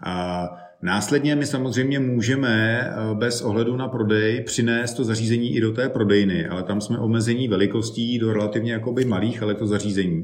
A 0.04 0.48
Následně 0.82 1.36
my 1.36 1.46
samozřejmě 1.46 2.00
můžeme 2.00 2.80
e, 2.80 3.14
bez 3.14 3.42
ohledu 3.42 3.76
na 3.76 3.88
prodej 3.88 4.42
přinést 4.42 4.94
to 4.94 5.04
zařízení 5.04 5.56
i 5.56 5.60
do 5.60 5.72
té 5.72 5.88
prodejny, 5.88 6.46
ale 6.46 6.62
tam 6.62 6.80
jsme 6.80 6.98
omezení 6.98 7.48
velikostí 7.48 8.18
do 8.18 8.32
relativně 8.32 8.72
jakoby 8.72 9.04
malých 9.04 9.42
elektrozařízení. 9.42 10.22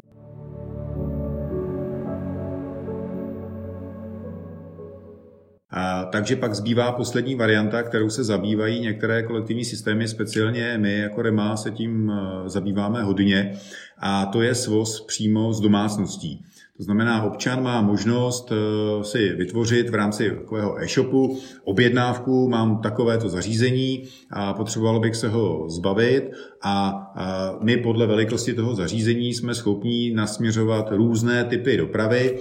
A, 5.77 6.05
takže 6.05 6.37
pak 6.37 6.55
zbývá 6.55 6.93
poslední 6.93 7.35
varianta, 7.35 7.83
kterou 7.83 8.11
se 8.11 8.25
zabývají 8.25 8.81
některé 8.81 9.23
kolektivní 9.23 9.65
systémy, 9.65 10.09
speciálně 10.09 10.79
my 10.79 10.99
jako 10.99 11.23
REMA 11.23 11.57
se 11.57 11.71
tím 11.71 12.11
e, 12.11 12.49
zabýváme 12.49 13.03
hodně, 13.03 13.59
a 13.99 14.27
to 14.27 14.43
je 14.43 14.55
svoz 14.55 15.01
přímo 15.01 15.53
z 15.53 15.61
domácností. 15.61 16.45
To 16.77 16.83
znamená, 16.83 17.23
občan 17.23 17.63
má 17.63 17.83
možnost 17.83 18.53
e, 18.53 19.05
si 19.05 19.29
vytvořit 19.29 19.91
v 19.91 19.95
rámci 19.95 20.31
takového 20.31 20.83
e-shopu 20.83 21.39
objednávku, 21.65 22.49
mám 22.49 22.79
takovéto 22.79 23.29
zařízení 23.29 24.05
a 24.31 24.53
potřebovalo 24.55 25.01
bych 25.01 25.17
se 25.17 25.29
ho 25.29 25.69
zbavit 25.69 26.31
a 26.63 27.01
my 27.61 27.77
podle 27.77 28.07
velikosti 28.07 28.55
toho 28.55 28.75
zařízení 28.75 29.35
jsme 29.35 29.55
schopni 29.55 30.13
nasměřovat 30.15 30.91
různé 30.91 31.45
typy 31.45 31.77
dopravy 31.77 32.39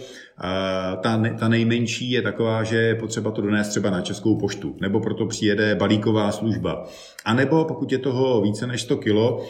ta, 1.02 1.24
ta 1.40 1.48
nejmenší 1.48 2.12
je 2.12 2.22
taková, 2.22 2.64
že 2.64 2.78
je 2.78 2.96
potřeba 2.96 3.32
to 3.32 3.42
donést 3.42 3.70
třeba 3.72 3.90
na 3.90 4.02
Českou 4.02 4.40
poštu, 4.40 4.76
nebo 4.82 5.00
proto 5.00 5.26
přijede 5.26 5.76
balíková 5.76 6.32
služba. 6.32 6.86
A 7.26 7.34
nebo 7.34 7.66
pokud 7.66 7.92
je 7.92 7.98
toho 7.98 8.42
více 8.42 8.68
než 8.68 8.82
100 8.82 8.98
kilo, 8.98 9.46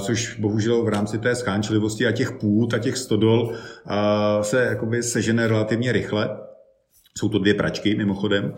což 0.00 0.38
bohužel 0.40 0.84
v 0.84 0.88
rámci 0.88 1.18
té 1.18 1.34
schánčlivosti 1.34 2.06
a 2.06 2.12
těch 2.12 2.32
půd 2.32 2.74
a 2.74 2.78
těch 2.78 2.96
stodol 2.96 3.52
se 4.42 4.64
jakoby 4.64 5.02
sežene 5.02 5.48
relativně 5.48 5.92
rychle, 5.92 6.30
jsou 7.18 7.28
to 7.28 7.38
dvě 7.38 7.54
pračky 7.54 7.94
mimochodem, 7.94 8.54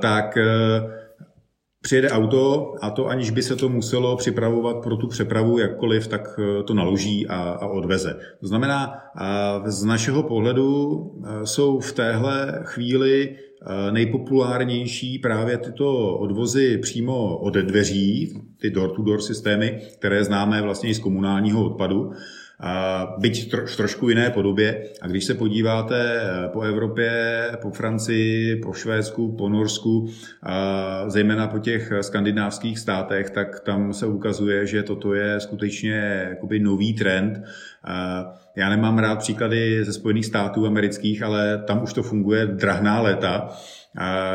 tak 0.00 0.38
Přijede 1.88 2.10
auto 2.10 2.74
a 2.80 2.90
to 2.90 3.06
aniž 3.06 3.30
by 3.30 3.42
se 3.42 3.56
to 3.56 3.68
muselo 3.68 4.16
připravovat 4.16 4.76
pro 4.82 4.96
tu 4.96 5.06
přepravu 5.06 5.58
jakkoliv, 5.58 6.06
tak 6.06 6.40
eh, 6.40 6.62
to 6.62 6.74
naloží 6.74 7.26
a, 7.26 7.36
a 7.36 7.66
odveze. 7.66 8.16
To 8.40 8.46
znamená, 8.46 8.94
z 9.66 9.84
našeho 9.84 10.22
pohledu 10.22 11.00
eh, 11.24 11.46
jsou 11.46 11.80
v 11.80 11.92
téhle 11.92 12.60
chvíli 12.64 13.36
eh, 13.36 13.92
nejpopulárnější 13.92 15.18
právě 15.18 15.58
tyto 15.58 16.18
odvozy 16.18 16.78
přímo 16.78 17.38
od 17.38 17.54
dveří, 17.54 18.40
ty 18.60 18.70
door-to-door 18.70 19.20
systémy, 19.20 19.80
které 19.98 20.24
známe 20.24 20.62
vlastně 20.62 20.90
i 20.90 20.94
z 20.94 20.98
komunálního 20.98 21.64
odpadu. 21.64 22.12
Byť 23.18 23.50
tro, 23.50 23.66
trošku 23.76 24.08
jiné 24.08 24.30
podobě. 24.30 24.82
A 25.02 25.06
když 25.06 25.24
se 25.24 25.34
podíváte 25.34 26.20
po 26.52 26.60
Evropě, 26.60 27.12
po 27.62 27.70
Francii, 27.70 28.56
po 28.56 28.72
Švédsku, 28.72 29.36
po 29.36 29.48
Norsku, 29.48 30.08
zejména 31.06 31.46
po 31.46 31.58
těch 31.58 31.92
skandinávských 32.00 32.78
státech, 32.78 33.30
tak 33.30 33.60
tam 33.60 33.92
se 33.92 34.06
ukazuje, 34.06 34.66
že 34.66 34.82
toto 34.82 35.14
je 35.14 35.40
skutečně 35.40 36.26
jakoby 36.28 36.60
nový 36.60 36.94
trend. 36.94 37.42
Já 38.56 38.68
nemám 38.68 38.98
rád 38.98 39.18
příklady 39.18 39.84
ze 39.84 39.92
Spojených 39.92 40.26
států 40.26 40.66
amerických, 40.66 41.22
ale 41.22 41.62
tam 41.66 41.82
už 41.82 41.92
to 41.92 42.02
funguje 42.02 42.46
drahná 42.46 43.00
léta 43.00 43.48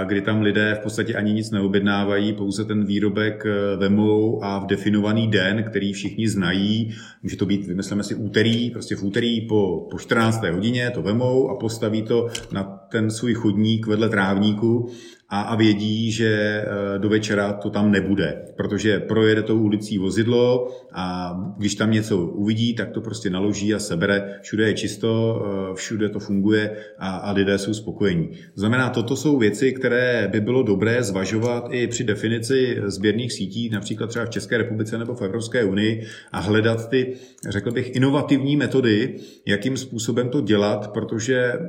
kdy 0.03 0.21
tam 0.21 0.41
lidé 0.41 0.75
v 0.79 0.83
podstatě 0.83 1.15
ani 1.15 1.33
nic 1.33 1.51
neobjednávají, 1.51 2.33
pouze 2.33 2.65
ten 2.65 2.85
výrobek 2.85 3.45
eh, 3.45 3.77
vemou 3.77 4.43
a 4.43 4.59
v 4.59 4.65
definovaný 4.65 5.27
den, 5.27 5.63
který 5.63 5.93
všichni 5.93 6.29
znají, 6.29 6.93
může 7.23 7.37
to 7.37 7.45
být, 7.45 7.67
vymysleme 7.67 8.03
si 8.03 8.15
úterý, 8.15 8.69
prostě 8.69 8.95
v 8.95 9.03
úterý 9.03 9.41
po, 9.41 9.87
po 9.91 9.99
14. 9.99 10.43
hodině 10.43 10.91
to 10.93 11.01
vemou 11.01 11.49
a 11.49 11.55
postaví 11.55 12.01
to 12.01 12.29
na 12.51 12.63
ten 12.63 13.11
svůj 13.11 13.33
chodník 13.33 13.87
vedle 13.87 14.09
trávníku 14.09 14.89
a, 15.33 15.41
a 15.41 15.55
vědí, 15.55 16.11
že 16.11 16.29
eh, 16.65 16.99
do 16.99 17.09
večera 17.09 17.53
to 17.53 17.69
tam 17.69 17.91
nebude, 17.91 18.41
protože 18.57 18.99
projede 18.99 19.43
tou 19.43 19.59
ulicí 19.59 19.97
vozidlo 19.97 20.67
a 20.93 21.35
když 21.57 21.75
tam 21.75 21.91
něco 21.91 22.17
uvidí, 22.17 22.73
tak 22.73 22.91
to 22.91 23.01
prostě 23.01 23.29
naloží 23.29 23.73
a 23.73 23.79
sebere. 23.79 24.39
Všude 24.41 24.67
je 24.67 24.73
čisto, 24.73 25.41
eh, 25.45 25.75
všude 25.75 26.09
to 26.09 26.19
funguje 26.19 26.71
a, 26.99 27.09
a 27.09 27.31
lidé 27.31 27.57
jsou 27.57 27.73
spokojení. 27.73 28.27
To 28.27 28.59
znamená, 28.59 28.89
toto 28.89 29.15
jsou 29.15 29.37
věci, 29.37 29.71
které 29.73 30.29
by 30.31 30.41
bylo 30.41 30.63
dobré 30.63 31.03
zvažovat 31.03 31.67
i 31.71 31.87
při 31.87 32.03
definici 32.03 32.81
sběrných 32.85 33.33
sítí, 33.33 33.69
například 33.69 34.07
třeba 34.07 34.25
v 34.25 34.29
České 34.29 34.57
republice 34.57 34.97
nebo 34.97 35.15
v 35.15 35.21
Evropské 35.21 35.63
unii 35.63 36.05
a 36.31 36.39
hledat 36.39 36.89
ty, 36.89 37.13
řekl 37.49 37.71
bych, 37.71 37.95
inovativní 37.95 38.57
metody, 38.57 39.15
jakým 39.47 39.77
způsobem 39.77 40.29
to 40.29 40.41
dělat, 40.41 40.93
protože 40.93 41.53
eh, 41.53 41.59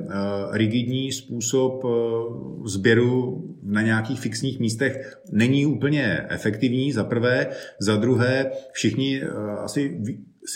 rigidní 0.51 1.11
způsob 1.11 1.83
sběru 2.65 3.54
na 3.65 3.81
nějakých 3.81 4.19
fixních 4.19 4.59
místech 4.59 5.17
není 5.31 5.65
úplně 5.65 6.25
efektivní, 6.29 6.91
za 6.91 7.03
prvé. 7.03 7.47
Za 7.79 7.95
druhé, 7.95 8.51
všichni 8.71 9.21
eh, 9.23 9.27
asi 9.57 10.01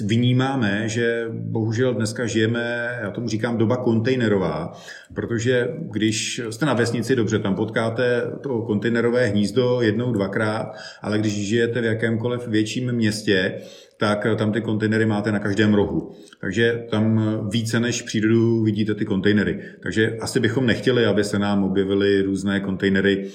vnímáme, 0.06 0.90
že 0.90 1.26
bohužel 1.32 1.94
dneska 1.94 2.26
žijeme, 2.26 2.98
já 3.02 3.12
tomu 3.12 3.28
říkám, 3.28 3.58
doba 3.58 3.78
kontejnerová, 3.78 4.72
protože 5.14 5.68
když 5.92 6.42
jste 6.50 6.66
na 6.66 6.74
vesnici, 6.74 7.16
dobře, 7.16 7.40
tam 7.40 7.56
potkáte 7.56 8.24
to 8.44 8.62
kontejnerové 8.62 9.26
hnízdo 9.26 9.82
jednou, 9.82 10.12
dvakrát, 10.12 10.76
ale 11.02 11.20
když 11.20 11.48
žijete 11.48 11.82
v 11.82 11.86
jakémkoliv 11.86 12.48
větším 12.48 12.92
městě, 12.92 13.62
tak 14.00 14.28
tam 14.38 14.52
ty 14.52 14.62
kontejnery 14.62 15.06
máte 15.06 15.32
na 15.32 15.40
každém 15.40 15.74
rohu. 15.74 16.12
Takže 16.42 16.86
tam 16.90 17.22
více 17.50 17.80
než 17.80 18.02
přírodu 18.02 18.64
vidíte 18.64 18.96
ty 18.96 19.06
kontejnery. 19.06 19.60
Takže 19.84 20.18
asi 20.22 20.40
bychom 20.40 20.66
nechtěli, 20.66 21.06
aby 21.06 21.24
se 21.24 21.40
nám 21.40 21.64
objevily 21.64 22.22
různé 22.22 22.60
kontejnery 22.60 23.28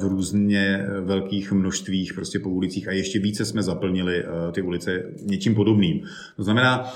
v 0.00 0.02
různě 0.02 0.86
velkých 1.00 1.52
množstvích 1.52 2.14
prostě 2.14 2.38
po 2.38 2.50
ulicích 2.50 2.88
a 2.88 2.92
ještě 2.92 3.18
více 3.18 3.44
jsme 3.44 3.62
zaplnili 3.62 4.24
ty 4.52 4.62
ulice 4.62 5.02
něčím 5.26 5.54
podobným. 5.54 6.00
To 6.36 6.42
znamená, 6.42 6.92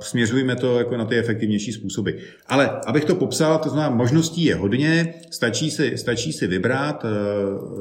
směřujeme 0.00 0.56
to 0.56 0.78
jako 0.78 0.96
na 0.96 1.04
ty 1.04 1.18
efektivnější 1.18 1.72
způsoby. 1.72 2.10
Ale 2.48 2.70
abych 2.86 3.04
to 3.04 3.14
popsal, 3.14 3.58
to 3.58 3.68
znamená, 3.68 3.96
možností 3.96 4.44
je 4.44 4.54
hodně, 4.54 5.14
stačí 5.30 5.70
si, 5.70 5.98
stačí 5.98 6.32
si 6.32 6.46
vybrat. 6.46 7.06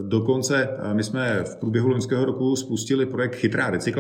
Dokonce 0.02 0.70
my 0.94 1.04
jsme 1.04 1.44
v 1.44 1.56
průběhu 1.56 1.90
loňského 1.90 2.26
roku 2.26 2.56
spustili 2.56 3.06
projekt 3.06 3.36
Chytrá 3.36 3.70
recyklace, 3.70 3.95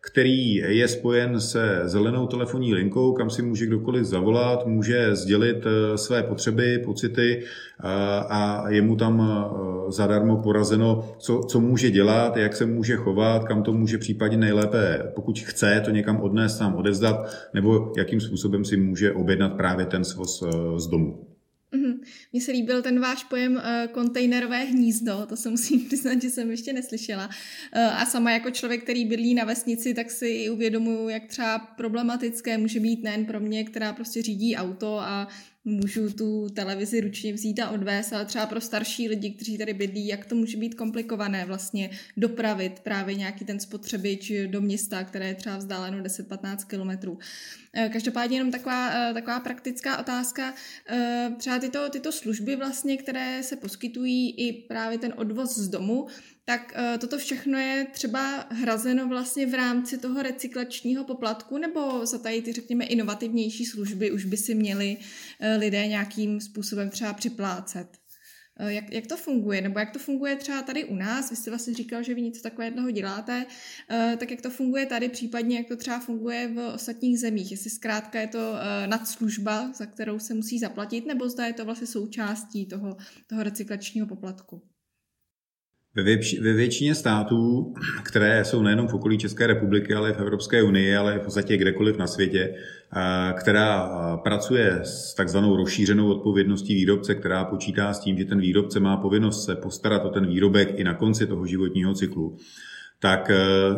který 0.00 0.54
je 0.54 0.88
spojen 0.88 1.40
se 1.40 1.80
zelenou 1.84 2.26
telefonní 2.26 2.74
linkou, 2.74 3.12
kam 3.12 3.30
si 3.30 3.42
může 3.42 3.66
kdokoliv 3.66 4.04
zavolat, 4.04 4.66
může 4.66 5.16
sdělit 5.16 5.66
eh, 5.66 5.98
své 5.98 6.22
potřeby, 6.22 6.78
pocity 6.84 7.42
eh, 7.42 7.84
a 8.28 8.64
je 8.68 8.82
mu 8.82 8.96
tam 8.96 9.20
eh, 9.20 9.92
zadarmo 9.92 10.36
porazeno, 10.36 11.14
co, 11.18 11.40
co 11.48 11.60
může 11.60 11.90
dělat, 11.90 12.36
jak 12.36 12.56
se 12.56 12.66
může 12.66 12.96
chovat, 12.96 13.44
kam 13.44 13.62
to 13.62 13.72
může 13.72 13.98
případně 13.98 14.36
nejlépe, 14.36 15.12
pokud 15.14 15.38
chce, 15.38 15.82
to 15.84 15.90
někam 15.90 16.20
odnést, 16.20 16.58
sám 16.58 16.74
odevzdat, 16.74 17.30
nebo 17.54 17.92
jakým 17.96 18.20
způsobem 18.20 18.64
si 18.64 18.76
může 18.76 19.12
objednat 19.12 19.52
právě 19.56 19.86
ten 19.86 20.04
svoz 20.04 20.44
z 20.76 20.86
domu. 20.86 21.29
Mm-hmm. 21.72 22.00
Mně 22.32 22.42
se 22.42 22.52
líbil 22.52 22.82
ten 22.82 23.00
váš 23.00 23.24
pojem 23.24 23.52
uh, 23.52 23.92
kontejnerové 23.92 24.64
hnízdo, 24.64 25.26
to 25.28 25.36
se 25.36 25.50
musím 25.50 25.84
přiznat, 25.86 26.22
že 26.22 26.30
jsem 26.30 26.50
ještě 26.50 26.72
neslyšela. 26.72 27.26
Uh, 27.26 28.02
a 28.02 28.06
sama 28.06 28.30
jako 28.30 28.50
člověk, 28.50 28.82
který 28.82 29.04
bydlí 29.04 29.34
na 29.34 29.44
vesnici, 29.44 29.94
tak 29.94 30.10
si 30.10 30.50
uvědomuji, 30.50 31.08
jak 31.08 31.26
třeba 31.26 31.58
problematické 31.58 32.58
může 32.58 32.80
být 32.80 33.02
nejen 33.02 33.26
pro 33.26 33.40
mě, 33.40 33.64
která 33.64 33.92
prostě 33.92 34.22
řídí 34.22 34.56
auto 34.56 34.98
a 35.00 35.28
můžu 35.64 36.12
tu 36.12 36.48
televizi 36.48 37.00
ručně 37.00 37.32
vzít 37.32 37.60
a 37.60 37.70
odvést, 37.70 38.12
ale 38.12 38.24
třeba 38.24 38.46
pro 38.46 38.60
starší 38.60 39.08
lidi, 39.08 39.30
kteří 39.30 39.58
tady 39.58 39.74
bydlí, 39.74 40.06
jak 40.06 40.26
to 40.26 40.34
může 40.34 40.56
být 40.56 40.74
komplikované 40.74 41.44
vlastně 41.44 41.90
dopravit 42.16 42.80
právě 42.80 43.14
nějaký 43.14 43.44
ten 43.44 43.60
spotřebič 43.60 44.32
do 44.46 44.60
města, 44.60 45.04
které 45.04 45.28
je 45.28 45.34
třeba 45.34 45.56
vzdáleno 45.56 46.02
10-15 46.02 46.56
kilometrů. 46.66 47.18
Eh, 47.74 47.88
každopádně 47.88 48.36
jenom 48.36 48.50
taková, 48.50 48.90
eh, 49.10 49.14
taková 49.14 49.40
praktická 49.40 49.98
otázka. 49.98 50.54
Eh, 50.88 51.30
třeba 51.38 51.58
tyto, 51.58 51.90
tyto 51.90 52.12
služby 52.12 52.56
vlastně, 52.56 52.96
které 52.96 53.42
se 53.42 53.56
poskytují 53.56 54.30
i 54.30 54.52
právě 54.52 54.98
ten 54.98 55.14
odvoz 55.16 55.58
z 55.58 55.68
domu, 55.68 56.06
tak 56.50 56.74
toto 56.98 57.18
všechno 57.18 57.58
je 57.58 57.86
třeba 57.92 58.46
hrazeno 58.50 59.08
vlastně 59.08 59.46
v 59.46 59.54
rámci 59.54 59.98
toho 59.98 60.22
recyklačního 60.22 61.04
poplatku, 61.04 61.58
nebo 61.58 62.06
za 62.06 62.18
tady 62.18 62.42
ty, 62.42 62.52
řekněme, 62.52 62.84
inovativnější 62.84 63.66
služby 63.66 64.10
už 64.10 64.24
by 64.24 64.36
si 64.36 64.54
měli 64.54 64.96
lidé 65.58 65.86
nějakým 65.86 66.40
způsobem 66.40 66.90
třeba 66.90 67.12
připlácet? 67.12 68.00
Eh, 68.62 68.72
jak, 68.72 68.92
jak 68.92 69.06
to 69.06 69.16
funguje, 69.16 69.60
nebo 69.60 69.78
jak 69.78 69.90
to 69.90 69.98
funguje 69.98 70.36
třeba 70.36 70.62
tady 70.62 70.84
u 70.84 70.94
nás, 70.94 71.30
vy 71.30 71.36
jste 71.36 71.50
vlastně 71.50 71.74
říkal, 71.74 72.02
že 72.02 72.14
vy 72.14 72.22
něco 72.22 72.42
takového 72.42 72.90
děláte, 72.90 73.46
eh, 73.90 74.16
tak 74.20 74.30
jak 74.30 74.40
to 74.40 74.50
funguje 74.50 74.86
tady, 74.86 75.08
případně 75.08 75.56
jak 75.56 75.68
to 75.68 75.76
třeba 75.76 76.00
funguje 76.00 76.48
v 76.48 76.74
ostatních 76.74 77.18
zemích, 77.18 77.50
jestli 77.50 77.70
zkrátka 77.70 78.20
je 78.20 78.26
to 78.26 78.54
eh, 78.54 78.86
nadslužba, 78.86 79.72
za 79.72 79.86
kterou 79.86 80.18
se 80.18 80.34
musí 80.34 80.58
zaplatit, 80.58 81.06
nebo 81.06 81.28
zda 81.28 81.46
je 81.46 81.52
to 81.52 81.64
vlastně 81.64 81.86
součástí 81.86 82.66
toho, 82.66 82.96
toho 83.26 83.42
recyklačního 83.42 84.06
poplatku? 84.06 84.62
Ve, 85.94 86.52
většině 86.54 86.94
států, 86.94 87.74
které 88.02 88.44
jsou 88.44 88.62
nejenom 88.62 88.88
v 88.88 88.94
okolí 88.94 89.18
České 89.18 89.46
republiky, 89.46 89.94
ale 89.94 90.10
i 90.10 90.12
v 90.12 90.20
Evropské 90.20 90.62
unii, 90.62 90.96
ale 90.96 91.18
v 91.18 91.22
podstatě 91.22 91.56
kdekoliv 91.56 91.98
na 91.98 92.06
světě, 92.06 92.54
která 93.38 93.90
pracuje 94.16 94.80
s 94.82 95.14
takzvanou 95.14 95.56
rozšířenou 95.56 96.10
odpovědností 96.10 96.74
výrobce, 96.74 97.14
která 97.14 97.44
počítá 97.44 97.92
s 97.92 98.00
tím, 98.00 98.18
že 98.18 98.24
ten 98.24 98.40
výrobce 98.40 98.80
má 98.80 98.96
povinnost 98.96 99.44
se 99.44 99.56
postarat 99.56 100.04
o 100.04 100.08
ten 100.08 100.26
výrobek 100.26 100.78
i 100.78 100.84
na 100.84 100.94
konci 100.94 101.26
toho 101.26 101.46
životního 101.46 101.94
cyklu, 101.94 102.36
tak 103.00 103.30
e, 103.30 103.36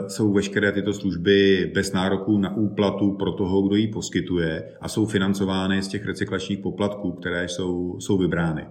jsou 0.09 0.33
veškeré 0.33 0.73
tyto 0.73 0.93
služby 0.93 1.71
bez 1.75 1.93
nároku 1.93 2.39
na 2.39 2.57
úplatu 2.57 3.11
pro 3.11 3.33
toho, 3.33 3.63
kdo 3.63 3.77
ji 3.77 3.89
poskytuje 3.89 4.73
a 4.81 4.89
jsou 4.89 5.07
financovány 5.07 5.83
z 5.83 5.89
těch 5.89 6.07
recyklačních 6.07 6.59
poplatků, 6.59 7.13
které 7.13 7.49
jsou, 7.49 8.01
jsou 8.01 8.19
vybrány. 8.19 8.67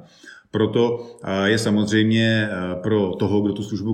Proto 0.52 1.00
je 1.46 1.58
samozřejmě 1.58 2.50
pro 2.84 3.16
toho, 3.16 3.42
kdo 3.42 3.54
tu 3.54 3.64
službu 3.64 3.94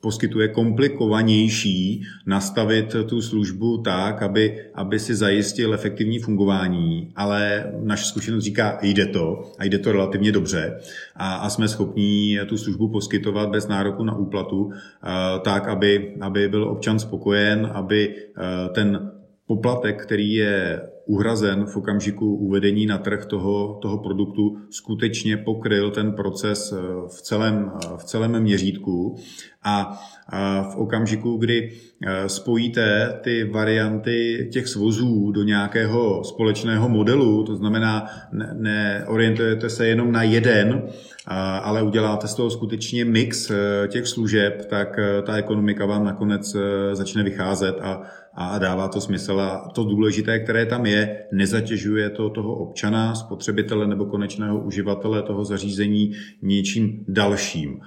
poskytuje 0.00 0.48
komplikovanější 0.48 2.02
nastavit 2.26 2.96
tu 3.06 3.22
službu 3.22 3.78
tak, 3.78 4.22
aby, 4.22 4.70
aby 4.74 4.98
si 4.98 5.14
zajistil 5.14 5.74
efektivní 5.74 6.18
fungování, 6.18 7.12
ale 7.16 7.72
naše 7.82 8.04
zkušenost 8.04 8.44
říká, 8.44 8.78
jde 8.82 9.06
to 9.06 9.42
a 9.58 9.64
jde 9.64 9.78
to 9.78 9.92
relativně 9.92 10.32
dobře. 10.32 10.78
A, 11.16 11.34
a 11.34 11.50
jsme 11.50 11.68
schopní 11.68 12.38
tu 12.46 12.58
službu 12.58 12.88
poskytovat 12.88 13.50
bez 13.50 13.68
nároku 13.68 14.04
na 14.04 14.16
úplatu 14.16 14.70
tak, 15.42 15.68
aby, 15.68 16.14
aby 16.20 16.48
byl 16.48 16.68
občan 16.68 16.98
spokojen, 16.98 17.70
aby 17.72 18.14
ten 18.74 19.10
poplatek, 19.46 20.02
který 20.02 20.34
je 20.34 20.82
uhrazen 21.06 21.66
v 21.66 21.76
okamžiku 21.76 22.36
uvedení 22.36 22.86
na 22.86 22.98
trh 22.98 23.26
toho, 23.26 23.78
toho 23.82 23.98
produktu, 23.98 24.56
skutečně 24.70 25.36
pokryl 25.36 25.90
ten 25.90 26.12
proces 26.12 26.72
eh, 26.72 26.76
v 27.16 27.22
celém, 27.22 27.72
eh, 27.74 27.88
v 27.96 28.04
celém 28.04 28.40
měřítku. 28.40 29.16
A 29.68 30.02
v 30.72 30.76
okamžiku, 30.76 31.36
kdy 31.36 31.72
eh, 32.06 32.28
spojíte 32.28 33.18
ty 33.22 33.44
varianty 33.44 34.48
těch 34.52 34.68
svozů 34.68 35.32
do 35.32 35.42
nějakého 35.42 36.24
společného 36.24 36.88
modelu, 36.88 37.44
to 37.44 37.56
znamená, 37.56 38.06
neorientujete 38.52 39.70
se 39.70 39.86
jenom 39.86 40.12
na 40.12 40.22
jeden, 40.22 40.82
ale 41.62 41.82
uděláte 41.82 42.28
z 42.28 42.34
toho 42.34 42.50
skutečně 42.50 43.04
mix 43.04 43.52
těch 43.88 44.06
služeb, 44.06 44.66
tak 44.70 44.98
ta 45.26 45.36
ekonomika 45.36 45.86
vám 45.86 46.04
nakonec 46.04 46.56
začne 46.92 47.22
vycházet 47.22 47.76
a 47.80 48.02
a 48.36 48.58
dává 48.58 48.88
to 48.88 49.00
smysl. 49.00 49.40
A 49.40 49.68
to 49.74 49.84
důležité, 49.84 50.38
které 50.38 50.66
tam 50.66 50.86
je, 50.86 51.26
nezatěžuje 51.32 52.10
to 52.10 52.30
toho 52.30 52.54
občana, 52.54 53.14
spotřebitele 53.14 53.86
nebo 53.86 54.06
konečného 54.06 54.58
uživatele 54.58 55.22
toho 55.22 55.44
zařízení 55.44 56.12
něčím 56.42 57.04
dalším. 57.08 57.80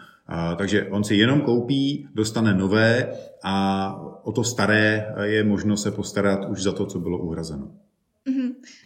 Takže 0.58 0.88
on 0.88 1.04
si 1.04 1.16
jenom 1.16 1.42
koupí, 1.42 2.08
dostane 2.16 2.54
nové 2.54 3.08
a 3.44 3.96
o 4.24 4.32
to 4.32 4.44
staré 4.44 5.14
je 5.22 5.44
možno 5.44 5.78
se 5.78 5.92
postarat 5.92 6.46
už 6.50 6.64
za 6.64 6.72
to, 6.72 6.86
co 6.86 7.00
bylo 7.00 7.18
uhrazeno. 7.18 7.72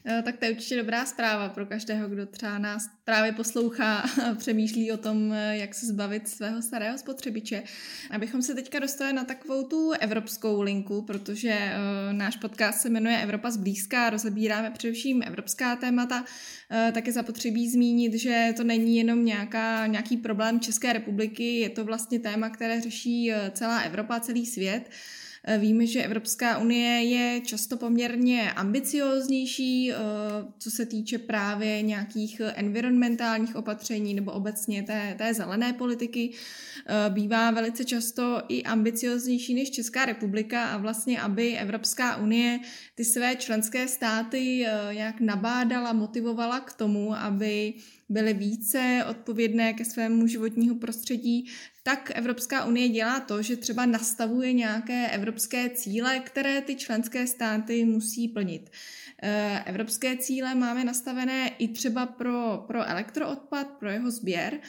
Mm-hmm. 0.05 0.23
Tak 0.23 0.37
to 0.37 0.45
je 0.45 0.51
určitě 0.51 0.77
dobrá 0.77 1.05
zpráva 1.05 1.49
pro 1.49 1.65
každého, 1.65 2.09
kdo 2.09 2.25
třeba 2.25 2.57
nás 2.57 2.89
právě 3.03 3.31
poslouchá 3.31 3.97
a 3.97 4.35
přemýšlí 4.37 4.91
o 4.91 4.97
tom, 4.97 5.33
eh, 5.33 5.57
jak 5.57 5.75
se 5.75 5.85
zbavit 5.85 6.27
svého 6.27 6.61
starého 6.61 6.97
spotřebiče. 6.97 7.63
Abychom 8.11 8.41
se 8.41 8.55
teďka 8.55 8.79
dostali 8.79 9.13
na 9.13 9.23
takovou 9.23 9.63
tu 9.63 9.91
evropskou 9.91 10.61
linku, 10.61 11.01
protože 11.01 11.49
uh, 11.49 12.13
náš 12.13 12.35
podcast 12.35 12.81
se 12.81 12.89
jmenuje 12.89 13.21
Evropa 13.21 13.51
zblízka, 13.51 14.09
rozebíráme 14.09 14.71
především 14.71 15.23
evropská 15.25 15.75
témata, 15.75 16.25
tak 16.93 17.07
je 17.07 17.13
zapotřebí 17.13 17.69
zmínit, 17.69 18.13
že 18.13 18.53
to 18.57 18.63
není 18.63 18.97
jenom 18.97 19.25
nějaká, 19.25 19.87
nějaký 19.87 20.17
problém 20.17 20.59
České 20.59 20.93
republiky, 20.93 21.59
je 21.59 21.69
to 21.69 21.85
vlastně 21.85 22.19
téma, 22.19 22.49
které 22.49 22.81
řeší 22.81 23.31
celá 23.51 23.79
Evropa, 23.79 24.19
celý 24.19 24.45
svět. 24.45 24.89
Eh, 25.45 25.57
víme, 25.57 25.87
že 25.87 26.03
Evropská 26.03 26.57
unie 26.57 27.03
je 27.03 27.41
často 27.41 27.77
poměrně 27.77 28.51
ambicioznější, 28.51 29.91
eh, 29.91 29.95
co 30.57 30.71
se 30.71 30.85
týče 30.85 31.17
právě 31.17 31.81
nějakých 31.81 32.41
environmentálních 32.55 33.55
opatření 33.55 34.13
nebo 34.13 34.31
obecně 34.31 34.83
té, 34.83 35.15
té 35.17 35.33
zelené 35.33 35.73
politiky. 35.73 36.31
Eh, 36.85 37.09
bývá 37.09 37.51
velice 37.51 37.85
často 37.85 38.41
i 38.47 38.63
ambicioznější 38.63 39.53
než 39.53 39.71
Česká 39.71 40.05
republika 40.05 40.65
a 40.65 40.77
vlastně, 40.77 41.21
aby 41.21 41.57
Evropská 41.57 42.17
unie 42.17 42.59
ty 42.95 43.05
své 43.05 43.35
členské 43.35 43.87
státy 43.87 44.65
nějak 44.93 45.19
nabádala, 45.19 45.93
motivovala 45.93 46.59
k 46.59 46.73
tomu, 46.73 47.15
aby 47.15 47.73
byly 48.09 48.33
více 48.33 49.05
odpovědné 49.09 49.73
ke 49.73 49.85
svému 49.85 50.27
životního 50.27 50.75
prostředí, 50.75 51.45
tak 51.83 52.11
Evropská 52.15 52.65
unie 52.65 52.89
dělá 52.89 53.19
to, 53.19 53.41
že 53.41 53.57
třeba 53.57 53.85
nastavuje 53.85 54.53
nějaké 54.53 55.07
evropské 55.07 55.69
cíle, 55.69 56.19
které 56.19 56.61
ty 56.61 56.75
členské 56.75 57.27
státy 57.27 57.85
musí 57.85 58.27
plnit. 58.27 58.69
Eh, 59.21 59.63
evropské 59.65 60.17
cíle 60.17 60.55
máme 60.55 60.83
nastavené 60.83 61.49
i 61.57 61.67
třeba 61.67 62.05
pro, 62.05 62.63
pro 62.67 62.89
elektroodpad, 62.89 63.67
pro 63.67 63.89
jeho 63.89 64.11
sběr. 64.11 64.59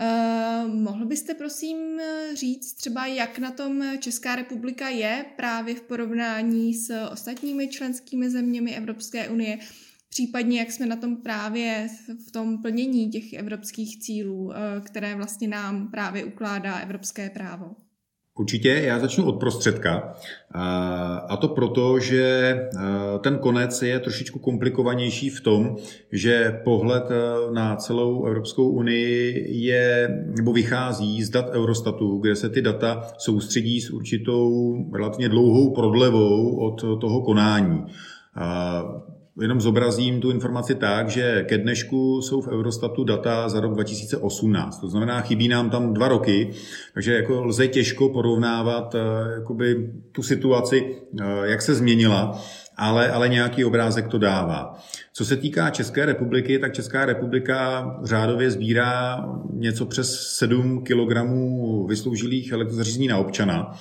Uh, 0.00 0.74
mohl 0.74 1.04
byste 1.04 1.34
prosím 1.34 2.00
říct 2.34 2.72
třeba, 2.72 3.06
jak 3.06 3.38
na 3.38 3.50
tom 3.50 3.98
Česká 3.98 4.36
republika 4.36 4.88
je 4.88 5.24
právě 5.36 5.74
v 5.74 5.80
porovnání 5.80 6.74
s 6.74 7.08
ostatními 7.12 7.68
členskými 7.68 8.30
zeměmi 8.30 8.76
Evropské 8.76 9.28
unie? 9.28 9.58
Případně, 10.10 10.58
jak 10.58 10.72
jsme 10.72 10.86
na 10.86 10.96
tom 10.96 11.16
právě 11.16 11.88
v 12.28 12.32
tom 12.32 12.62
plnění 12.62 13.10
těch 13.10 13.32
evropských 13.32 14.00
cílů, 14.00 14.52
eh, 14.52 14.80
které 14.80 15.14
vlastně 15.14 15.48
nám 15.48 15.90
právě 15.90 16.24
ukládá 16.24 16.78
evropské 16.78 17.30
právo. 17.30 17.66
Určitě, 18.38 18.68
já 18.68 18.98
začnu 18.98 19.24
od 19.24 19.32
prostředka. 19.32 20.14
A 21.28 21.36
to 21.40 21.48
proto, 21.48 21.98
že 21.98 22.24
eh, 22.24 22.78
ten 23.20 23.38
konec 23.38 23.82
je 23.82 24.00
trošičku 24.00 24.38
komplikovanější 24.38 25.30
v 25.30 25.40
tom, 25.40 25.76
že 26.12 26.60
pohled 26.64 27.04
eh, 27.10 27.54
na 27.54 27.76
celou 27.76 28.24
Evropskou 28.24 28.68
unii 28.68 29.46
je, 29.64 30.08
nebo 30.36 30.52
vychází 30.52 31.22
z 31.22 31.30
dat 31.30 31.50
Eurostatu, 31.50 32.18
kde 32.18 32.36
se 32.36 32.48
ty 32.48 32.62
data 32.62 33.12
soustředí 33.18 33.80
s 33.80 33.90
určitou 33.90 34.74
relativně 34.92 35.28
dlouhou 35.28 35.74
prodlevou 35.74 36.56
od 36.56 37.00
toho 37.00 37.22
konání 37.22 37.84
jenom 39.40 39.60
zobrazím 39.60 40.20
tu 40.20 40.30
informaci 40.30 40.74
tak, 40.74 41.08
že 41.08 41.44
ke 41.48 41.58
dnešku 41.58 42.22
jsou 42.22 42.40
v 42.40 42.48
Eurostatu 42.48 43.04
data 43.04 43.48
za 43.48 43.60
rok 43.60 43.74
2018. 43.74 44.80
To 44.80 44.88
znamená, 44.88 45.20
chybí 45.20 45.48
nám 45.48 45.70
tam 45.70 45.94
dva 45.94 46.08
roky, 46.08 46.50
takže 46.94 47.14
jako 47.14 47.44
lze 47.44 47.68
těžko 47.68 48.08
porovnávat 48.08 48.94
eh, 48.94 48.98
jakoby, 49.34 49.90
tu 50.12 50.22
situaci, 50.22 50.96
eh, 51.20 51.24
jak 51.42 51.62
se 51.62 51.74
změnila, 51.74 52.42
ale, 52.76 53.10
ale 53.10 53.28
nějaký 53.28 53.64
obrázek 53.64 54.08
to 54.08 54.18
dává. 54.18 54.78
Co 55.12 55.24
se 55.24 55.36
týká 55.36 55.70
České 55.70 56.06
republiky, 56.06 56.58
tak 56.58 56.72
Česká 56.72 57.04
republika 57.04 57.84
řádově 58.04 58.50
sbírá 58.50 59.24
něco 59.52 59.86
přes 59.86 60.36
7 60.36 60.84
kg 60.84 61.16
vysloužilých 61.86 62.52
elektrozařízení 62.52 63.08
na 63.08 63.18
občana. 63.18 63.78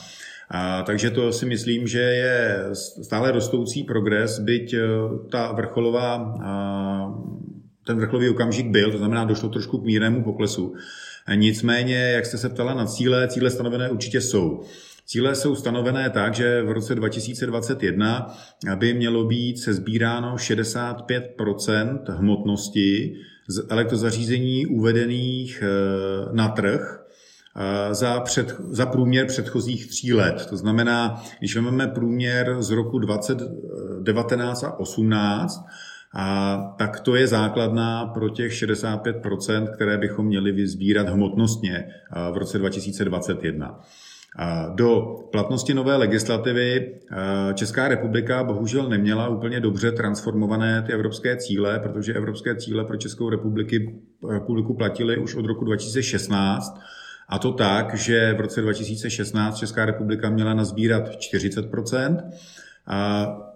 A, 0.51 0.83
takže 0.83 1.09
to 1.09 1.31
si 1.31 1.45
myslím, 1.45 1.88
že 1.88 1.99
je 1.99 2.65
stále 3.03 3.31
rostoucí 3.31 3.83
progres, 3.83 4.39
byť 4.39 4.73
e, 4.73 4.79
ta 5.31 5.51
vrcholová, 5.51 6.38
ten 7.85 7.97
vrcholový 7.97 8.29
okamžik 8.29 8.67
byl, 8.67 8.91
to 8.91 8.97
znamená, 8.97 9.25
došlo 9.25 9.49
trošku 9.49 9.77
k 9.77 9.85
mírnému 9.85 10.23
poklesu. 10.23 10.73
Nicméně, 11.35 11.95
jak 11.95 12.25
jste 12.25 12.38
se 12.38 12.49
ptala 12.49 12.73
na 12.73 12.85
cíle, 12.85 13.27
cíle 13.27 13.49
stanovené 13.49 13.89
určitě 13.89 14.21
jsou. 14.21 14.62
Cíle 15.05 15.35
jsou 15.35 15.55
stanovené 15.55 16.09
tak, 16.09 16.35
že 16.35 16.62
v 16.62 16.71
roce 16.71 16.95
2021 16.95 18.38
by 18.75 18.93
mělo 18.93 19.25
být 19.25 19.59
sezbíráno 19.59 20.35
65% 20.35 21.99
hmotnosti 22.17 23.15
z 23.47 23.65
elektrozařízení 23.69 24.65
uvedených 24.65 25.63
e, 25.63 25.65
na 26.35 26.47
trh 26.49 26.98
za, 27.91 28.19
před, 28.19 28.56
za 28.69 28.86
průměr 28.86 29.26
předchozích 29.26 29.88
tří 29.88 30.13
let. 30.13 30.45
To 30.50 30.58
znamená, 30.58 31.24
když 31.39 31.56
vezmeme 31.56 31.88
průměr 31.88 32.56
z 32.60 32.69
roku 32.69 33.00
2019 33.00 34.63
a 34.63 34.80
18, 34.80 35.65
a 36.13 36.58
tak 36.78 37.00
to 37.00 37.15
je 37.15 37.28
základná 37.28 38.06
pro 38.06 38.30
těch 38.30 38.52
65%, 38.52 39.74
které 39.74 39.98
bychom 39.98 40.26
měli 40.26 40.52
vyzbírat 40.52 41.10
hmotnostně 41.10 41.86
v 42.34 42.38
roce 42.38 42.58
2021. 42.58 43.80
Do 44.76 45.15
platnosti 45.32 45.74
nové 45.74 45.95
legislativy 45.95 46.95
Česká 47.54 47.88
republika 47.88 48.43
bohužel 48.43 48.89
neměla 48.89 49.28
úplně 49.28 49.60
dobře 49.60 49.91
transformované 49.91 50.84
ty 50.88 50.93
evropské 50.93 51.38
cíle, 51.38 51.80
protože 51.80 52.13
evropské 52.13 52.56
cíle 52.56 52.86
pro 52.86 52.98
Českou 52.98 53.30
republiky, 53.30 54.00
republiku 54.30 54.74
platily 54.74 55.17
už 55.17 55.36
od 55.36 55.45
roku 55.45 55.65
2016 55.65 56.80
a 57.29 57.39
to 57.39 57.51
tak, 57.51 57.95
že 57.95 58.33
v 58.33 58.41
roce 58.41 58.61
2016 58.61 59.57
Česká 59.57 59.85
republika 59.85 60.29
měla 60.29 60.53
nazbírat 60.53 61.03
40% 61.09 62.23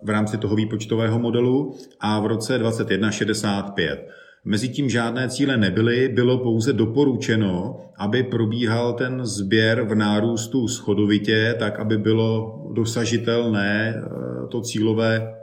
v 0.04 0.10
rámci 0.10 0.38
toho 0.38 0.56
výpočtového 0.56 1.20
modelu 1.20 1.76
a 2.00 2.20
v 2.20 2.26
roce 2.26 2.58
2021 2.58 3.12
65. 3.12 4.08
Mezitím 4.46 4.90
žádné 4.90 5.30
cíle 5.30 5.58
nebyly, 5.58 6.10
bylo 6.10 6.38
pouze 6.38 6.74
doporučeno, 6.74 7.80
aby 7.98 8.24
probíhal 8.24 8.94
ten 8.94 9.26
sběr 9.26 9.82
v 9.82 9.96
nárůstu 9.96 10.68
schodovitě, 10.68 11.56
tak 11.60 11.80
aby 11.80 11.98
bylo 11.98 12.60
dosažitelné 12.74 13.96
eh, 13.96 14.48
to 14.48 14.62
cílové 14.62 15.36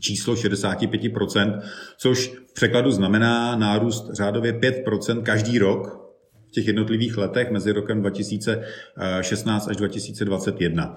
číslo 0.00 0.34
65%, 0.34 1.60
což 1.96 2.28
v 2.28 2.54
překladu 2.54 2.90
znamená 2.90 3.56
nárůst 3.56 4.10
řádově 4.12 4.52
5% 4.52 5.22
každý 5.22 5.58
rok 5.58 6.07
v 6.48 6.50
těch 6.50 6.66
jednotlivých 6.66 7.16
letech 7.16 7.50
mezi 7.50 7.72
rokem 7.72 8.00
2016 8.00 9.68
až 9.68 9.76
2021. 9.76 10.96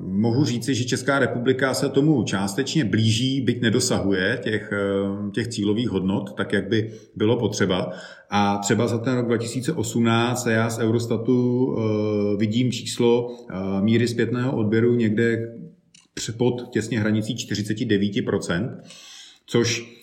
Mohu 0.00 0.44
říci, 0.44 0.74
že 0.74 0.84
Česká 0.84 1.18
republika 1.18 1.74
se 1.74 1.88
tomu 1.88 2.22
částečně 2.22 2.84
blíží, 2.84 3.40
byť 3.40 3.62
nedosahuje 3.62 4.40
těch, 4.42 4.72
eh, 4.72 5.30
těch 5.30 5.48
cílových 5.48 5.88
hodnot, 5.88 6.34
tak 6.36 6.52
jak 6.52 6.68
by 6.68 6.92
bylo 7.16 7.36
potřeba. 7.36 7.92
A 8.30 8.58
třeba 8.58 8.86
za 8.86 8.98
ten 8.98 9.14
rok 9.14 9.26
2018 9.26 10.46
já 10.46 10.70
z 10.70 10.78
Eurostatu 10.78 11.68
eh, 11.76 12.36
vidím 12.36 12.72
číslo 12.72 13.30
eh, 13.30 13.54
míry 13.80 14.08
zpětného 14.08 14.56
odběru 14.56 14.94
někde 14.94 15.54
pod 16.36 16.68
těsně 16.72 17.00
hranicí 17.00 17.34
49%, 17.34 18.80
což 19.46 19.97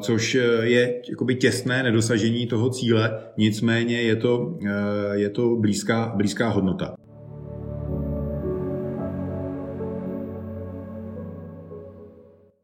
což 0.00 0.34
je 0.62 1.02
jakoby 1.10 1.34
těsné 1.34 1.82
nedosažení 1.82 2.46
toho 2.46 2.70
cíle, 2.70 3.20
nicméně 3.36 4.02
je 4.02 4.16
to, 4.16 4.58
eh, 4.66 4.70
je 5.12 5.30
to 5.30 5.56
blízká, 5.56 6.12
blízká 6.16 6.48
hodnota. 6.48 6.94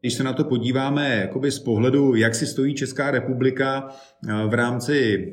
Když 0.01 0.13
se 0.13 0.23
na 0.23 0.33
to 0.33 0.43
podíváme 0.43 1.15
jakoby 1.15 1.51
z 1.51 1.59
pohledu, 1.59 2.15
jak 2.15 2.35
si 2.35 2.45
stojí 2.45 2.75
Česká 2.75 3.11
republika 3.11 3.89
eh, 3.89 4.47
v 4.47 4.53
rámci 4.53 5.27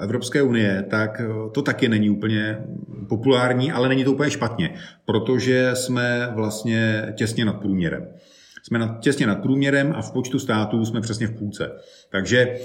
Evropské 0.00 0.42
unie, 0.42 0.86
tak 0.90 1.20
to 1.52 1.62
taky 1.62 1.88
není 1.88 2.10
úplně 2.10 2.58
populární, 3.08 3.72
ale 3.72 3.88
není 3.88 4.04
to 4.04 4.12
úplně 4.12 4.30
špatně, 4.30 4.74
protože 5.04 5.70
jsme 5.74 6.28
vlastně 6.34 7.12
těsně 7.16 7.44
nad 7.44 7.52
průměrem. 7.52 8.06
Jsme 8.70 8.78
nad, 8.78 9.00
těsně 9.00 9.26
nad 9.26 9.42
průměrem 9.42 9.92
a 9.96 10.02
v 10.02 10.12
počtu 10.12 10.38
států 10.38 10.84
jsme 10.84 11.00
přesně 11.00 11.26
v 11.26 11.38
půlce. 11.38 11.72
Takže 12.10 12.58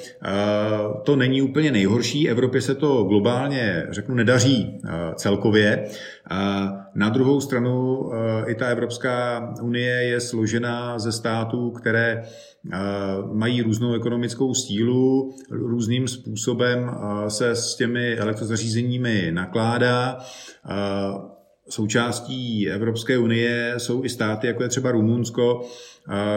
to 1.04 1.16
není 1.16 1.42
úplně 1.42 1.72
nejhorší. 1.72 2.30
Evropě 2.30 2.62
se 2.62 2.76
to 2.76 3.04
globálně, 3.04 3.88
řeknu, 3.90 4.16
nedaří 4.16 4.82
celkově. 5.16 5.86
Na 6.96 7.10
druhou 7.10 7.42
stranu 7.42 8.10
i 8.46 8.56
ta 8.56 8.68
Evropská 8.68 9.54
unie 9.62 10.04
je 10.04 10.20
složena 10.20 11.00
ze 11.00 11.12
států, 11.12 11.72
které 11.72 12.24
mají 13.34 13.62
různou 13.62 13.94
ekonomickou 13.94 14.54
sílu, 14.54 15.36
různým 15.50 16.08
způsobem 16.08 16.92
se 17.28 17.50
s 17.50 17.76
těmi 17.76 18.16
elektrozařízeními 18.16 19.32
nakládá. 19.32 20.20
Součástí 21.70 22.70
Evropské 22.70 23.18
unie 23.18 23.74
jsou 23.78 24.04
i 24.04 24.10
státy, 24.10 24.48
jako 24.48 24.64
je 24.64 24.70
třeba 24.70 24.92
Rumunsko, 24.92 25.62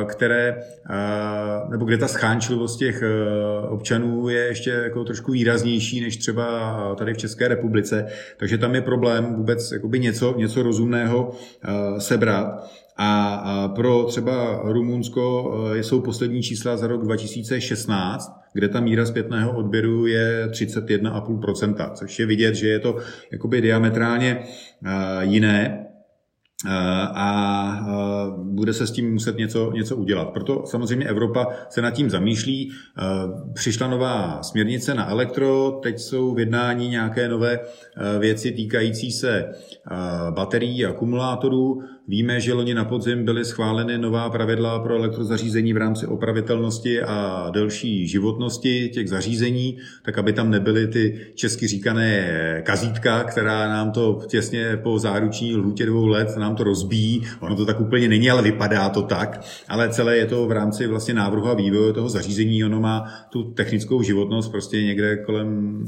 které, 0.04 0.62
nebo 1.70 1.84
kde 1.84 1.98
ta 1.98 2.08
schánčilost 2.08 2.78
těch 2.78 3.02
občanů 3.68 4.28
je 4.28 4.38
ještě 4.38 4.70
jako 4.70 5.04
trošku 5.04 5.32
výraznější 5.32 6.00
než 6.00 6.16
třeba 6.16 6.94
tady 6.98 7.14
v 7.14 7.18
České 7.18 7.48
republice, 7.48 8.06
takže 8.36 8.58
tam 8.58 8.74
je 8.74 8.80
problém 8.80 9.34
vůbec 9.34 9.72
něco, 9.98 10.34
něco 10.38 10.62
rozumného 10.62 11.34
sebrat. 11.98 12.70
A 12.98 13.68
pro 13.68 14.04
třeba 14.04 14.60
Rumunsko 14.64 15.54
e, 15.74 15.82
jsou 15.82 16.00
poslední 16.00 16.42
čísla 16.42 16.76
za 16.76 16.86
rok 16.86 17.04
2016, 17.04 18.32
kde 18.52 18.68
ta 18.68 18.80
míra 18.80 19.06
zpětného 19.06 19.56
odběru 19.56 20.06
je 20.06 20.48
31,5%, 20.50 21.92
což 21.92 22.18
je 22.18 22.26
vidět, 22.26 22.54
že 22.54 22.68
je 22.68 22.78
to 22.78 22.96
jakoby 23.32 23.60
diametrálně 23.60 24.38
e, 24.38 25.24
jiné 25.24 25.84
a 26.66 27.86
bude 28.36 28.72
se 28.72 28.86
s 28.86 28.90
tím 28.90 29.12
muset 29.12 29.36
něco, 29.36 29.72
něco 29.72 29.96
udělat. 29.96 30.28
Proto 30.28 30.62
samozřejmě 30.66 31.06
Evropa 31.06 31.46
se 31.68 31.82
nad 31.82 31.90
tím 31.90 32.10
zamýšlí. 32.10 32.72
Přišla 33.54 33.88
nová 33.88 34.42
směrnice 34.42 34.94
na 34.94 35.10
elektro, 35.10 35.80
teď 35.82 35.98
jsou 35.98 36.34
v 36.34 36.38
jednání 36.38 36.88
nějaké 36.88 37.28
nové 37.28 37.60
věci 38.18 38.52
týkající 38.52 39.12
se 39.12 39.52
baterií 40.30 40.86
a 40.86 40.90
akumulátorů. 40.90 41.82
Víme, 42.10 42.40
že 42.40 42.52
loni 42.52 42.74
na 42.74 42.84
podzim 42.84 43.24
byly 43.24 43.44
schváleny 43.44 43.98
nová 43.98 44.30
pravidla 44.30 44.78
pro 44.78 44.94
elektrozařízení 44.94 45.72
v 45.72 45.76
rámci 45.76 46.06
opravitelnosti 46.06 47.02
a 47.02 47.50
delší 47.50 48.08
životnosti 48.08 48.88
těch 48.88 49.08
zařízení, 49.08 49.78
tak 50.02 50.18
aby 50.18 50.32
tam 50.32 50.50
nebyly 50.50 50.86
ty 50.86 51.20
česky 51.34 51.66
říkané 51.66 52.62
kazítka, 52.64 53.24
která 53.24 53.68
nám 53.68 53.92
to 53.92 54.20
těsně 54.28 54.76
po 54.82 54.98
záruční 54.98 55.56
lhůtě 55.56 55.86
dvou 55.86 56.06
let 56.06 56.36
nám 56.36 56.56
to 56.56 56.64
rozbíjí. 56.64 57.22
Ono 57.40 57.56
to 57.56 57.66
tak 57.66 57.80
úplně 57.80 58.08
není, 58.08 58.30
ale 58.30 58.42
vypadá 58.42 58.88
to 58.88 59.02
tak. 59.02 59.40
Ale 59.68 59.88
celé 59.88 60.16
je 60.16 60.26
to 60.26 60.46
v 60.46 60.52
rámci 60.52 60.86
vlastně 60.86 61.14
návrhu 61.14 61.46
a 61.46 61.54
vývoje 61.54 61.92
toho 61.92 62.08
zařízení. 62.08 62.64
Ono 62.64 62.80
má 62.80 63.04
tu 63.30 63.42
technickou 63.42 64.02
životnost 64.02 64.50
prostě 64.50 64.82
někde 64.82 65.16
kolem 65.16 65.84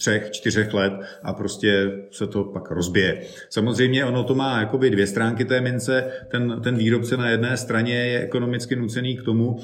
třech, 0.00 0.30
čtyřech 0.30 0.74
let 0.74 0.92
a 1.22 1.32
prostě 1.32 1.92
se 2.10 2.26
to 2.26 2.44
pak 2.44 2.70
rozbije. 2.70 3.22
Samozřejmě 3.50 4.04
ono 4.04 4.24
to 4.24 4.34
má 4.34 4.60
jakoby 4.60 4.90
dvě 4.90 5.06
stránky 5.06 5.44
té 5.44 5.60
mince. 5.60 6.04
Ten, 6.30 6.60
ten 6.64 6.76
výrobce 6.76 7.16
na 7.16 7.28
jedné 7.28 7.56
straně 7.56 7.94
je 7.94 8.20
ekonomicky 8.20 8.76
nucený 8.76 9.16
k 9.16 9.22
tomu 9.22 9.58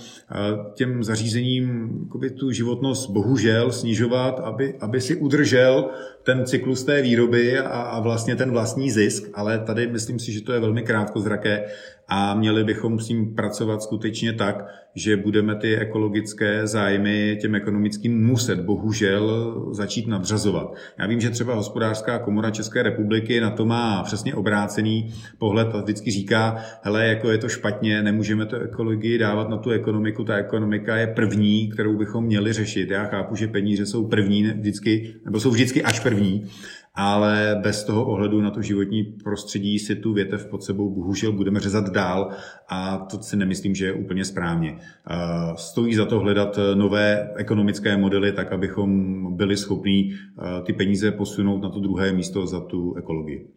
těm 0.75 1.05
zařízením 1.05 1.91
jakoby 2.05 2.31
tu 2.31 2.51
životnost 2.51 3.11
bohužel 3.11 3.73
snižovat, 3.73 4.41
aby, 4.41 4.75
aby 4.81 5.01
si 5.01 5.17
udržel 5.17 5.91
ten 6.23 6.47
cyklus 6.47 6.85
té 6.85 7.03
výroby 7.03 7.59
a, 7.59 7.65
a 7.65 8.01
vlastně 8.01 8.37
ten 8.37 8.51
vlastní 8.51 8.91
zisk, 8.91 9.29
ale 9.35 9.59
tady 9.59 9.87
myslím 9.87 10.19
si, 10.19 10.33
že 10.33 10.41
to 10.41 10.53
je 10.53 10.61
velmi 10.61 10.83
krátkozraké 10.83 11.65
a 12.09 12.35
měli 12.35 12.65
bychom 12.65 13.01
s 13.01 13.07
tím 13.07 13.35
pracovat 13.35 13.83
skutečně 13.83 14.33
tak, 14.33 14.67
že 14.95 15.17
budeme 15.17 15.57
ty 15.57 15.77
ekologické 15.77 16.67
zájmy 16.67 17.39
těm 17.41 17.55
ekonomickým 17.55 18.27
muset 18.27 18.61
bohužel 18.61 19.55
začít 19.71 20.07
nadřazovat. 20.07 20.75
Já 20.99 21.07
vím, 21.07 21.21
že 21.21 21.31
třeba 21.31 21.55
hospodářská 21.55 22.19
komora 22.19 22.51
České 22.51 22.83
republiky 22.83 23.41
na 23.41 23.51
to 23.51 23.65
má 23.65 24.03
přesně 24.03 24.35
obrácený 24.35 25.15
pohled 25.39 25.69
a 25.75 25.83
vždycky 25.83 26.11
říká, 26.11 26.57
hele, 26.83 27.07
jako 27.07 27.31
je 27.31 27.39
to 27.39 27.49
špatně, 27.49 28.03
nemůžeme 28.03 28.47
to 28.47 28.57
ekologii 28.57 29.19
dávat 29.19 29.49
na 29.49 29.57
tu 29.57 29.71
ekonomiku, 29.71 30.25
ta 30.25 30.37
ekonomika 30.37 30.97
je 30.97 31.07
první, 31.07 31.71
kterou 31.71 31.97
bychom 31.97 32.25
měli 32.25 32.53
řešit. 32.53 32.91
Já 32.91 33.05
chápu, 33.05 33.37
že 33.37 33.49
peníze 33.49 33.87
jsou 33.87 34.09
první 34.09 34.43
vždycky, 34.43 35.15
nebo 35.25 35.41
jsou 35.41 35.51
vždycky 35.51 35.83
až 35.83 36.01
první, 36.01 36.47
ale 36.97 37.61
bez 37.63 37.85
toho 37.85 38.05
ohledu 38.07 38.41
na 38.41 38.51
to 38.51 38.63
životní 38.63 39.03
prostředí 39.03 39.79
si 39.79 39.97
tu 39.97 40.13
větev 40.13 40.47
pod 40.47 40.65
sebou 40.65 40.91
bohužel 40.95 41.33
budeme 41.33 41.61
řezat 41.61 41.91
dál 41.91 42.31
a 42.69 42.99
to 42.99 43.23
si 43.23 43.37
nemyslím, 43.37 43.75
že 43.75 43.87
je 43.87 43.93
úplně 43.93 44.25
správně. 44.25 44.79
Stojí 45.57 45.95
za 45.95 46.07
to 46.07 46.19
hledat 46.19 46.59
nové 46.75 47.31
ekonomické 47.37 47.97
modely 47.97 48.33
tak, 48.33 48.53
abychom 48.53 49.37
byli 49.37 49.57
schopni 49.57 50.15
ty 50.67 50.73
peníze 50.73 51.13
posunout 51.13 51.63
na 51.63 51.71
to 51.71 51.81
druhé 51.81 52.13
místo 52.13 52.47
za 52.47 52.61
tu 52.61 52.95
ekologii. 52.95 53.51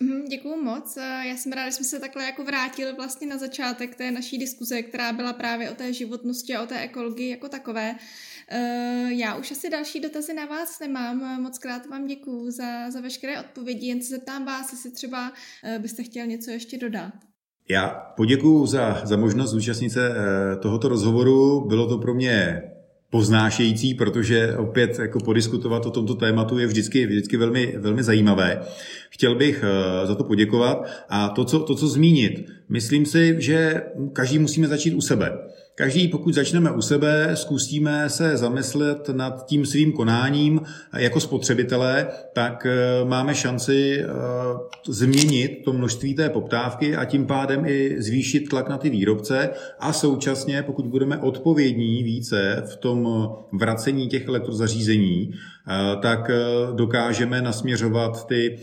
Mhm, 0.00 0.24
Děkuji 0.24 0.56
moc. 0.56 0.96
Já 1.26 1.36
jsem 1.36 1.52
ráda, 1.52 1.68
že 1.68 1.76
jsme 1.76 1.84
se 1.84 2.00
takhle 2.00 2.24
jako 2.24 2.44
vrátili 2.44 2.92
vlastně 2.92 3.26
na 3.26 3.38
začátek 3.38 3.94
té 3.94 4.10
naší 4.10 4.38
diskuze, 4.38 4.82
která 4.82 5.12
byla 5.12 5.32
právě 5.32 5.70
o 5.70 5.74
té 5.74 5.92
životnosti 5.92 6.54
a 6.54 6.62
o 6.62 6.66
té 6.66 6.80
ekologii 6.80 7.30
jako 7.30 7.48
takové. 7.48 7.94
Eh, 8.48 9.12
já 9.12 9.36
už 9.36 9.50
asi 9.50 9.70
další 9.70 10.00
dotazy 10.00 10.34
na 10.34 10.46
vás 10.46 10.80
nemám. 10.80 11.42
Moc 11.42 11.58
krát 11.58 11.86
vám 11.86 12.06
děkuju 12.06 12.50
za, 12.50 12.90
za 12.90 13.00
veškeré 13.00 13.40
odpovědi. 13.40 13.86
Jen 13.86 14.02
se 14.02 14.08
zeptám 14.08 14.44
vás, 14.44 14.72
jestli 14.72 14.90
třeba 14.90 15.32
eh, 15.64 15.78
byste 15.78 16.02
chtěl 16.02 16.26
něco 16.26 16.50
ještě 16.50 16.78
dodat. 16.78 17.12
Já 17.68 17.88
poděkuji 18.16 18.66
za, 18.66 19.02
za 19.04 19.16
možnost 19.16 19.50
zúčastnit 19.50 19.90
se 19.90 20.10
eh, 20.10 20.56
tohoto 20.56 20.88
rozhovoru. 20.88 21.60
Bylo 21.68 21.88
to 21.88 21.98
pro 21.98 22.14
mě 22.14 22.62
poznášející, 23.10 23.94
protože 23.94 24.56
opět 24.56 24.98
jako 24.98 25.20
podiskutovat 25.20 25.86
o 25.86 25.90
tomto 25.90 26.14
tématu 26.14 26.58
je 26.58 26.66
vždycky, 26.66 27.06
vždycky 27.06 27.36
velmi, 27.36 27.74
velmi 27.78 28.02
zajímavé. 28.02 28.62
Chtěl 29.10 29.34
bych 29.34 29.64
za 30.04 30.14
to 30.14 30.24
poděkovat 30.24 30.86
a 31.08 31.28
to 31.28 31.44
co, 31.44 31.60
to, 31.60 31.74
co 31.74 31.88
zmínit. 31.88 32.46
Myslím 32.68 33.06
si, 33.06 33.36
že 33.38 33.82
každý 34.12 34.38
musíme 34.38 34.68
začít 34.68 34.94
u 34.94 35.00
sebe. 35.00 35.32
Každý, 35.76 36.08
pokud 36.08 36.34
začneme 36.34 36.70
u 36.70 36.82
sebe, 36.82 37.30
zkusíme 37.34 38.08
se 38.08 38.36
zamyslet 38.36 39.08
nad 39.08 39.46
tím 39.46 39.66
svým 39.66 39.92
konáním. 39.92 40.60
Jako 40.96 41.20
spotřebitelé, 41.20 42.08
tak 42.32 42.66
eh, 42.66 43.04
máme 43.04 43.34
šanci 43.34 44.00
eh, 44.00 44.06
změnit 44.86 45.62
to 45.64 45.72
množství 45.72 46.14
té 46.14 46.30
poptávky 46.30 46.96
a 46.96 47.04
tím 47.04 47.26
pádem 47.26 47.66
i 47.66 48.02
zvýšit 48.02 48.48
tlak 48.48 48.68
na 48.68 48.78
ty 48.78 48.90
výrobce. 48.90 49.50
A 49.80 49.92
současně, 49.92 50.62
pokud 50.62 50.86
budeme 50.86 51.18
odpovědní 51.18 52.02
více 52.02 52.62
v 52.66 52.76
tom 52.76 53.28
vracení 53.52 54.08
těch 54.08 54.28
elektrozařízení, 54.28 55.30
eh, 55.32 55.96
tak 56.02 56.30
dokážeme 56.74 57.42
nasměřovat 57.42 58.26
ty 58.26 58.58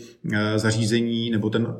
zařízení 0.56 1.30
nebo 1.30 1.50
ten 1.50 1.76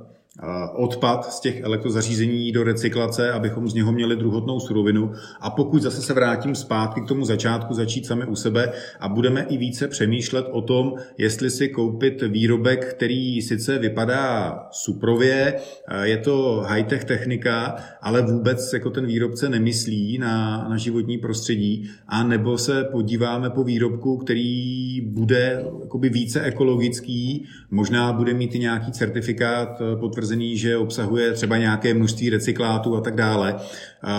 odpad 0.74 1.32
z 1.32 1.40
těch 1.40 1.60
elektrozařízení 1.60 2.52
do 2.52 2.64
recyklace, 2.64 3.32
abychom 3.32 3.68
z 3.68 3.74
něho 3.74 3.92
měli 3.92 4.16
druhotnou 4.16 4.60
surovinu. 4.60 5.12
A 5.40 5.50
pokud 5.50 5.82
zase 5.82 6.02
se 6.02 6.14
vrátím 6.14 6.54
zpátky 6.54 7.00
k 7.00 7.08
tomu 7.08 7.24
začátku, 7.24 7.74
začít 7.74 8.06
sami 8.06 8.24
u 8.24 8.36
sebe 8.36 8.72
a 9.00 9.08
budeme 9.08 9.42
i 9.42 9.56
více 9.56 9.88
přemýšlet 9.88 10.46
o 10.50 10.62
tom, 10.62 10.94
jestli 11.18 11.50
si 11.50 11.68
koupit 11.68 12.22
výrobek, 12.22 12.94
který 12.94 13.42
sice 13.42 13.78
vypadá 13.78 14.58
suprově, 14.70 15.54
je 16.02 16.16
to 16.16 16.64
high-tech 16.66 17.04
technika, 17.04 17.76
ale 18.02 18.22
vůbec 18.22 18.72
jako 18.72 18.90
ten 18.90 19.06
výrobce 19.06 19.48
nemyslí 19.48 20.18
na, 20.18 20.68
na 20.68 20.76
životní 20.76 21.18
prostředí, 21.18 21.90
a 22.08 22.22
nebo 22.22 22.58
se 22.58 22.84
podíváme 22.84 23.50
po 23.50 23.64
výrobku, 23.64 24.16
který 24.16 25.00
bude 25.00 25.64
více 26.00 26.40
ekologický, 26.40 27.46
možná 27.70 28.12
bude 28.12 28.34
mít 28.34 28.54
i 28.54 28.58
nějaký 28.58 28.92
certifikát 28.92 29.68
potvrzený 30.00 30.21
potvrzený, 30.22 30.58
že 30.58 30.76
obsahuje 30.76 31.32
třeba 31.32 31.56
nějaké 31.56 31.94
množství 31.94 32.30
recyklátů 32.30 32.96
a 32.96 33.00
tak 33.00 33.14
dále, 33.14 33.56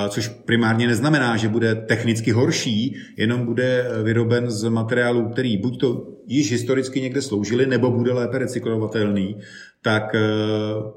což 0.09 0.27
primárně 0.27 0.87
neznamená, 0.87 1.37
že 1.37 1.47
bude 1.47 1.75
technicky 1.75 2.31
horší, 2.31 2.95
jenom 3.17 3.45
bude 3.45 3.85
vyroben 4.03 4.51
z 4.51 4.69
materiálu, 4.69 5.29
který 5.29 5.57
buď 5.57 5.79
to 5.79 6.07
již 6.27 6.51
historicky 6.51 7.01
někde 7.01 7.21
sloužili, 7.21 7.65
nebo 7.65 7.91
bude 7.91 8.13
lépe 8.13 8.37
recyklovatelný, 8.37 9.37
tak 9.81 10.15
e, 10.15 10.19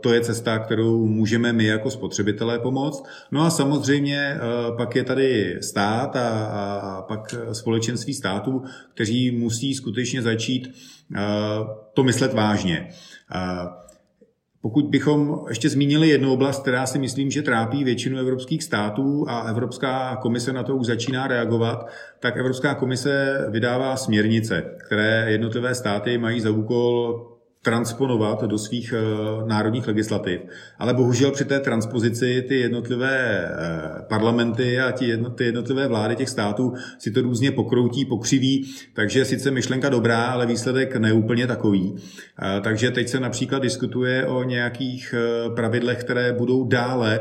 to 0.00 0.12
je 0.12 0.20
cesta, 0.20 0.58
kterou 0.58 1.06
můžeme 1.06 1.52
my 1.52 1.64
jako 1.64 1.90
spotřebitelé 1.90 2.58
pomoct. 2.58 3.02
No 3.32 3.42
a 3.42 3.50
samozřejmě 3.50 4.18
e, 4.18 4.38
pak 4.76 4.96
je 4.96 5.04
tady 5.04 5.58
stát 5.60 6.16
a, 6.16 6.28
a 6.76 7.02
pak 7.02 7.34
společenství 7.52 8.14
států, 8.14 8.62
kteří 8.94 9.30
musí 9.30 9.74
skutečně 9.74 10.22
začít 10.22 10.66
e, 10.66 10.72
to 11.94 12.02
myslet 12.02 12.34
vážně. 12.34 12.88
Pokud 14.66 14.84
bychom 14.84 15.44
ještě 15.48 15.68
zmínili 15.68 16.08
jednu 16.08 16.32
oblast, 16.32 16.62
která 16.62 16.86
si 16.86 16.98
myslím, 16.98 17.30
že 17.30 17.42
trápí 17.42 17.84
většinu 17.84 18.18
evropských 18.18 18.62
států 18.62 19.24
a 19.28 19.40
Evropská 19.40 20.16
komise 20.16 20.52
na 20.52 20.62
to 20.62 20.76
už 20.76 20.86
začíná 20.86 21.26
reagovat, 21.26 21.86
tak 22.20 22.36
Evropská 22.36 22.74
komise 22.74 23.44
vydává 23.50 23.96
směrnice, 23.96 24.76
které 24.86 25.26
jednotlivé 25.30 25.74
státy 25.74 26.18
mají 26.18 26.40
za 26.40 26.50
úkol 26.50 27.35
transponovat 27.66 28.44
do 28.44 28.58
svých 28.58 28.94
uh, 28.94 29.48
národních 29.48 29.86
legislativ. 29.86 30.40
Ale 30.78 30.94
bohužel 30.94 31.30
při 31.30 31.44
té 31.44 31.60
transpozici 31.60 32.44
ty 32.48 32.60
jednotlivé 32.60 33.48
uh, 33.50 34.02
parlamenty 34.08 34.80
a 34.80 34.92
ty, 34.92 35.08
jedno, 35.08 35.30
ty 35.30 35.44
jednotlivé 35.44 35.88
vlády 35.88 36.16
těch 36.16 36.28
států 36.28 36.72
si 36.98 37.10
to 37.10 37.22
různě 37.22 37.52
pokroutí, 37.52 38.04
pokřiví, 38.04 38.74
takže 38.94 39.24
sice 39.24 39.50
myšlenka 39.50 39.88
dobrá, 39.88 40.24
ale 40.24 40.46
výsledek 40.46 40.96
neúplně 40.96 41.46
takový. 41.46 41.90
Uh, 41.90 41.98
takže 42.62 42.90
teď 42.90 43.08
se 43.08 43.20
například 43.20 43.62
diskutuje 43.62 44.26
o 44.26 44.42
nějakých 44.42 45.14
pravidlech, 45.54 45.98
které 45.98 46.32
budou 46.32 46.64
dále 46.64 47.20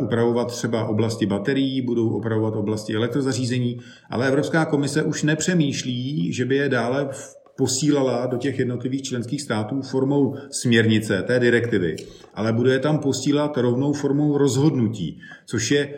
upravovat 0.00 0.46
třeba 0.46 0.84
oblasti 0.84 1.26
baterií, 1.26 1.82
budou 1.82 2.08
upravovat 2.08 2.56
oblasti 2.56 2.94
elektrozařízení, 2.94 3.80
ale 4.10 4.28
Evropská 4.28 4.64
komise 4.64 5.02
už 5.02 5.22
nepřemýšlí, 5.22 6.32
že 6.32 6.44
by 6.44 6.56
je 6.56 6.68
dále 6.68 7.08
v 7.10 7.43
posílala 7.56 8.26
do 8.26 8.36
těch 8.36 8.58
jednotlivých 8.58 9.02
členských 9.02 9.42
států 9.42 9.82
formou 9.82 10.36
směrnice, 10.50 11.22
té 11.22 11.40
direktivy, 11.40 11.96
ale 12.34 12.52
bude 12.52 12.72
je 12.72 12.78
tam 12.78 12.98
posílat 12.98 13.56
rovnou 13.56 13.92
formou 13.92 14.38
rozhodnutí, 14.38 15.20
což 15.46 15.70
je 15.70 15.86
uh, 15.86 15.92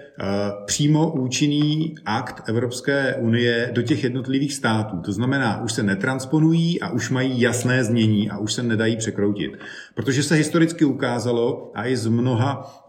přímo 0.67 1.13
účinný 1.13 1.95
akt 2.05 2.49
Evropské 2.49 3.15
unie 3.15 3.71
do 3.73 3.83
těch 3.83 4.05
jednotlivých 4.05 4.55
států. 4.55 4.97
To 5.05 5.13
znamená, 5.13 5.63
už 5.63 5.73
se 5.73 5.83
netransponují 5.83 6.81
a 6.81 6.91
už 6.91 7.11
mají 7.11 7.41
jasné 7.41 7.85
znění 7.85 8.31
a 8.31 8.39
už 8.39 8.53
se 8.53 8.63
nedají 8.63 8.97
překroutit. 8.97 9.53
Protože 9.97 10.23
se 10.23 10.35
historicky 10.35 10.85
ukázalo, 10.85 11.71
a 11.75 11.87
i 11.87 11.97
z 11.97 12.07
mnoha 12.07 12.83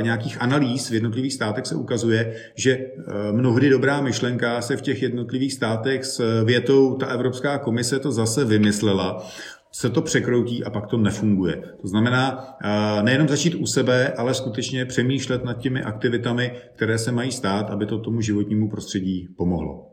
nějakých 0.00 0.42
analýz 0.42 0.90
v 0.90 0.94
jednotlivých 0.94 1.32
státech 1.32 1.66
se 1.66 1.74
ukazuje, 1.74 2.34
že 2.54 2.78
uh, 2.78 3.14
mnohdy 3.32 3.70
dobrá 3.70 4.00
myšlenka 4.00 4.62
se 4.62 4.76
v 4.76 4.82
těch 4.82 5.02
jednotlivých 5.02 5.52
státech 5.52 6.04
s 6.04 6.44
větou 6.44 6.94
ta 6.94 7.06
Evropská 7.06 7.58
komise 7.58 7.98
to 7.98 8.12
zase 8.12 8.44
vymyslela, 8.44 9.26
se 9.72 9.90
to 9.90 10.02
překroutí 10.02 10.64
a 10.64 10.70
pak 10.70 10.86
to 10.86 10.96
nefunguje. 10.96 11.62
To 11.80 11.88
znamená 11.88 12.56
nejenom 13.02 13.28
začít 13.28 13.54
u 13.54 13.66
sebe, 13.66 14.12
ale 14.12 14.34
skutečně 14.34 14.86
přemýšlet 14.86 15.44
nad 15.44 15.58
těmi 15.58 15.82
aktivitami, 15.82 16.52
které 16.76 16.98
se 16.98 17.12
mají 17.12 17.32
stát, 17.32 17.70
aby 17.70 17.86
to 17.86 17.98
tomu 17.98 18.20
životnímu 18.20 18.70
prostředí 18.70 19.28
pomohlo. 19.36 19.90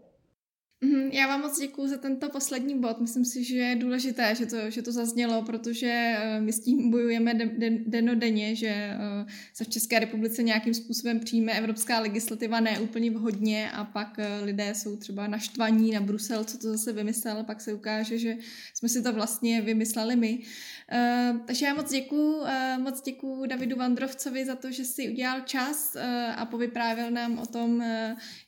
Mhm, 0.83 1.00
já 1.11 1.27
vám 1.27 1.41
moc 1.41 1.59
děkuji 1.59 1.87
za 1.87 1.97
tento 1.97 2.29
poslední 2.29 2.79
bod. 2.79 2.99
Myslím 2.99 3.25
si, 3.25 3.43
že 3.43 3.57
je 3.57 3.75
důležité, 3.75 4.35
že 4.35 4.45
to, 4.45 4.69
že 4.69 4.81
to 4.81 4.91
zaznělo, 4.91 5.41
protože 5.41 5.87
eh, 5.87 6.41
my 6.41 6.53
s 6.53 6.59
tím 6.59 6.91
bojujeme 6.91 7.33
denodenně, 7.85 8.55
že 8.55 8.67
eh, 8.67 8.97
se 9.53 9.63
v 9.63 9.69
České 9.69 9.99
republice 9.99 10.43
nějakým 10.43 10.73
způsobem 10.73 11.19
přijme 11.19 11.53
evropská 11.53 11.99
legislativa 11.99 12.59
neúplně 12.59 13.11
vhodně 13.11 13.71
a 13.71 13.83
pak 13.83 14.19
eh, 14.19 14.41
lidé 14.43 14.75
jsou 14.75 14.97
třeba 14.97 15.27
naštvaní 15.27 15.91
na 15.91 16.01
Brusel, 16.01 16.43
co 16.43 16.57
to 16.57 16.71
zase 16.71 16.93
vymyslel, 16.93 17.43
pak 17.43 17.61
se 17.61 17.73
ukáže, 17.73 18.17
že 18.17 18.37
jsme 18.73 18.89
si 18.89 19.01
to 19.01 19.13
vlastně 19.13 19.61
vymysleli 19.61 20.15
my. 20.15 20.39
Takže 21.45 21.65
já 21.65 21.73
moc 21.73 21.91
děkuji, 21.91 22.43
moc 22.77 23.01
děkuji 23.01 23.45
Davidu 23.45 23.75
Vandrovcovi 23.75 24.45
za 24.45 24.55
to, 24.55 24.71
že 24.71 24.85
si 24.85 25.09
udělal 25.09 25.41
čas 25.41 25.95
a 26.35 26.45
povyprávil 26.45 27.11
nám 27.11 27.37
o 27.37 27.45
tom, 27.45 27.83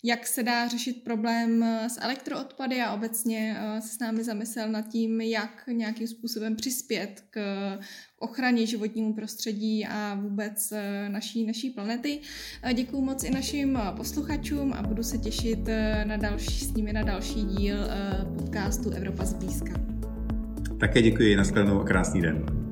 jak 0.04 0.28
se 0.28 0.44
dá 0.44 0.68
řešit 0.68 1.04
problém 1.04 1.64
s 1.64 1.98
elektronikou 2.02 2.24
elektroodpady 2.54 2.82
a 2.82 2.94
obecně 2.94 3.58
eh, 3.60 3.82
se 3.82 3.96
s 3.96 4.00
námi 4.00 4.24
zamyslel 4.24 4.70
nad 4.72 4.82
tím, 4.82 5.22
jak 5.22 5.64
nějakým 5.72 6.08
způsobem 6.08 6.56
přispět 6.56 7.24
k 7.30 7.40
ochraně 8.20 8.66
životnímu 8.66 9.14
prostředí 9.14 9.86
a 9.86 10.20
vůbec 10.22 10.72
eh, 10.72 11.10
naší, 11.10 11.46
naší 11.46 11.70
planety. 11.70 12.20
Eh, 12.64 12.74
Děkuji 12.74 13.02
moc 13.02 13.24
i 13.24 13.32
našim 13.32 13.80
posluchačům 13.98 14.74
a 14.74 14.82
budu 14.84 15.04
se 15.04 15.18
těšit 15.18 15.70
na 16.04 16.18
další, 16.18 16.66
s 16.66 16.74
nimi 16.74 16.94
na 16.94 17.04
další 17.04 17.44
díl 17.44 17.78
podcastu 18.38 18.90
Evropa 18.90 19.26
zblízka. 19.26 19.74
Také 20.80 21.02
děkuji, 21.02 21.36
nashledanou 21.36 21.82
a 21.82 21.84
krásný 21.84 22.22
den. 22.22 22.63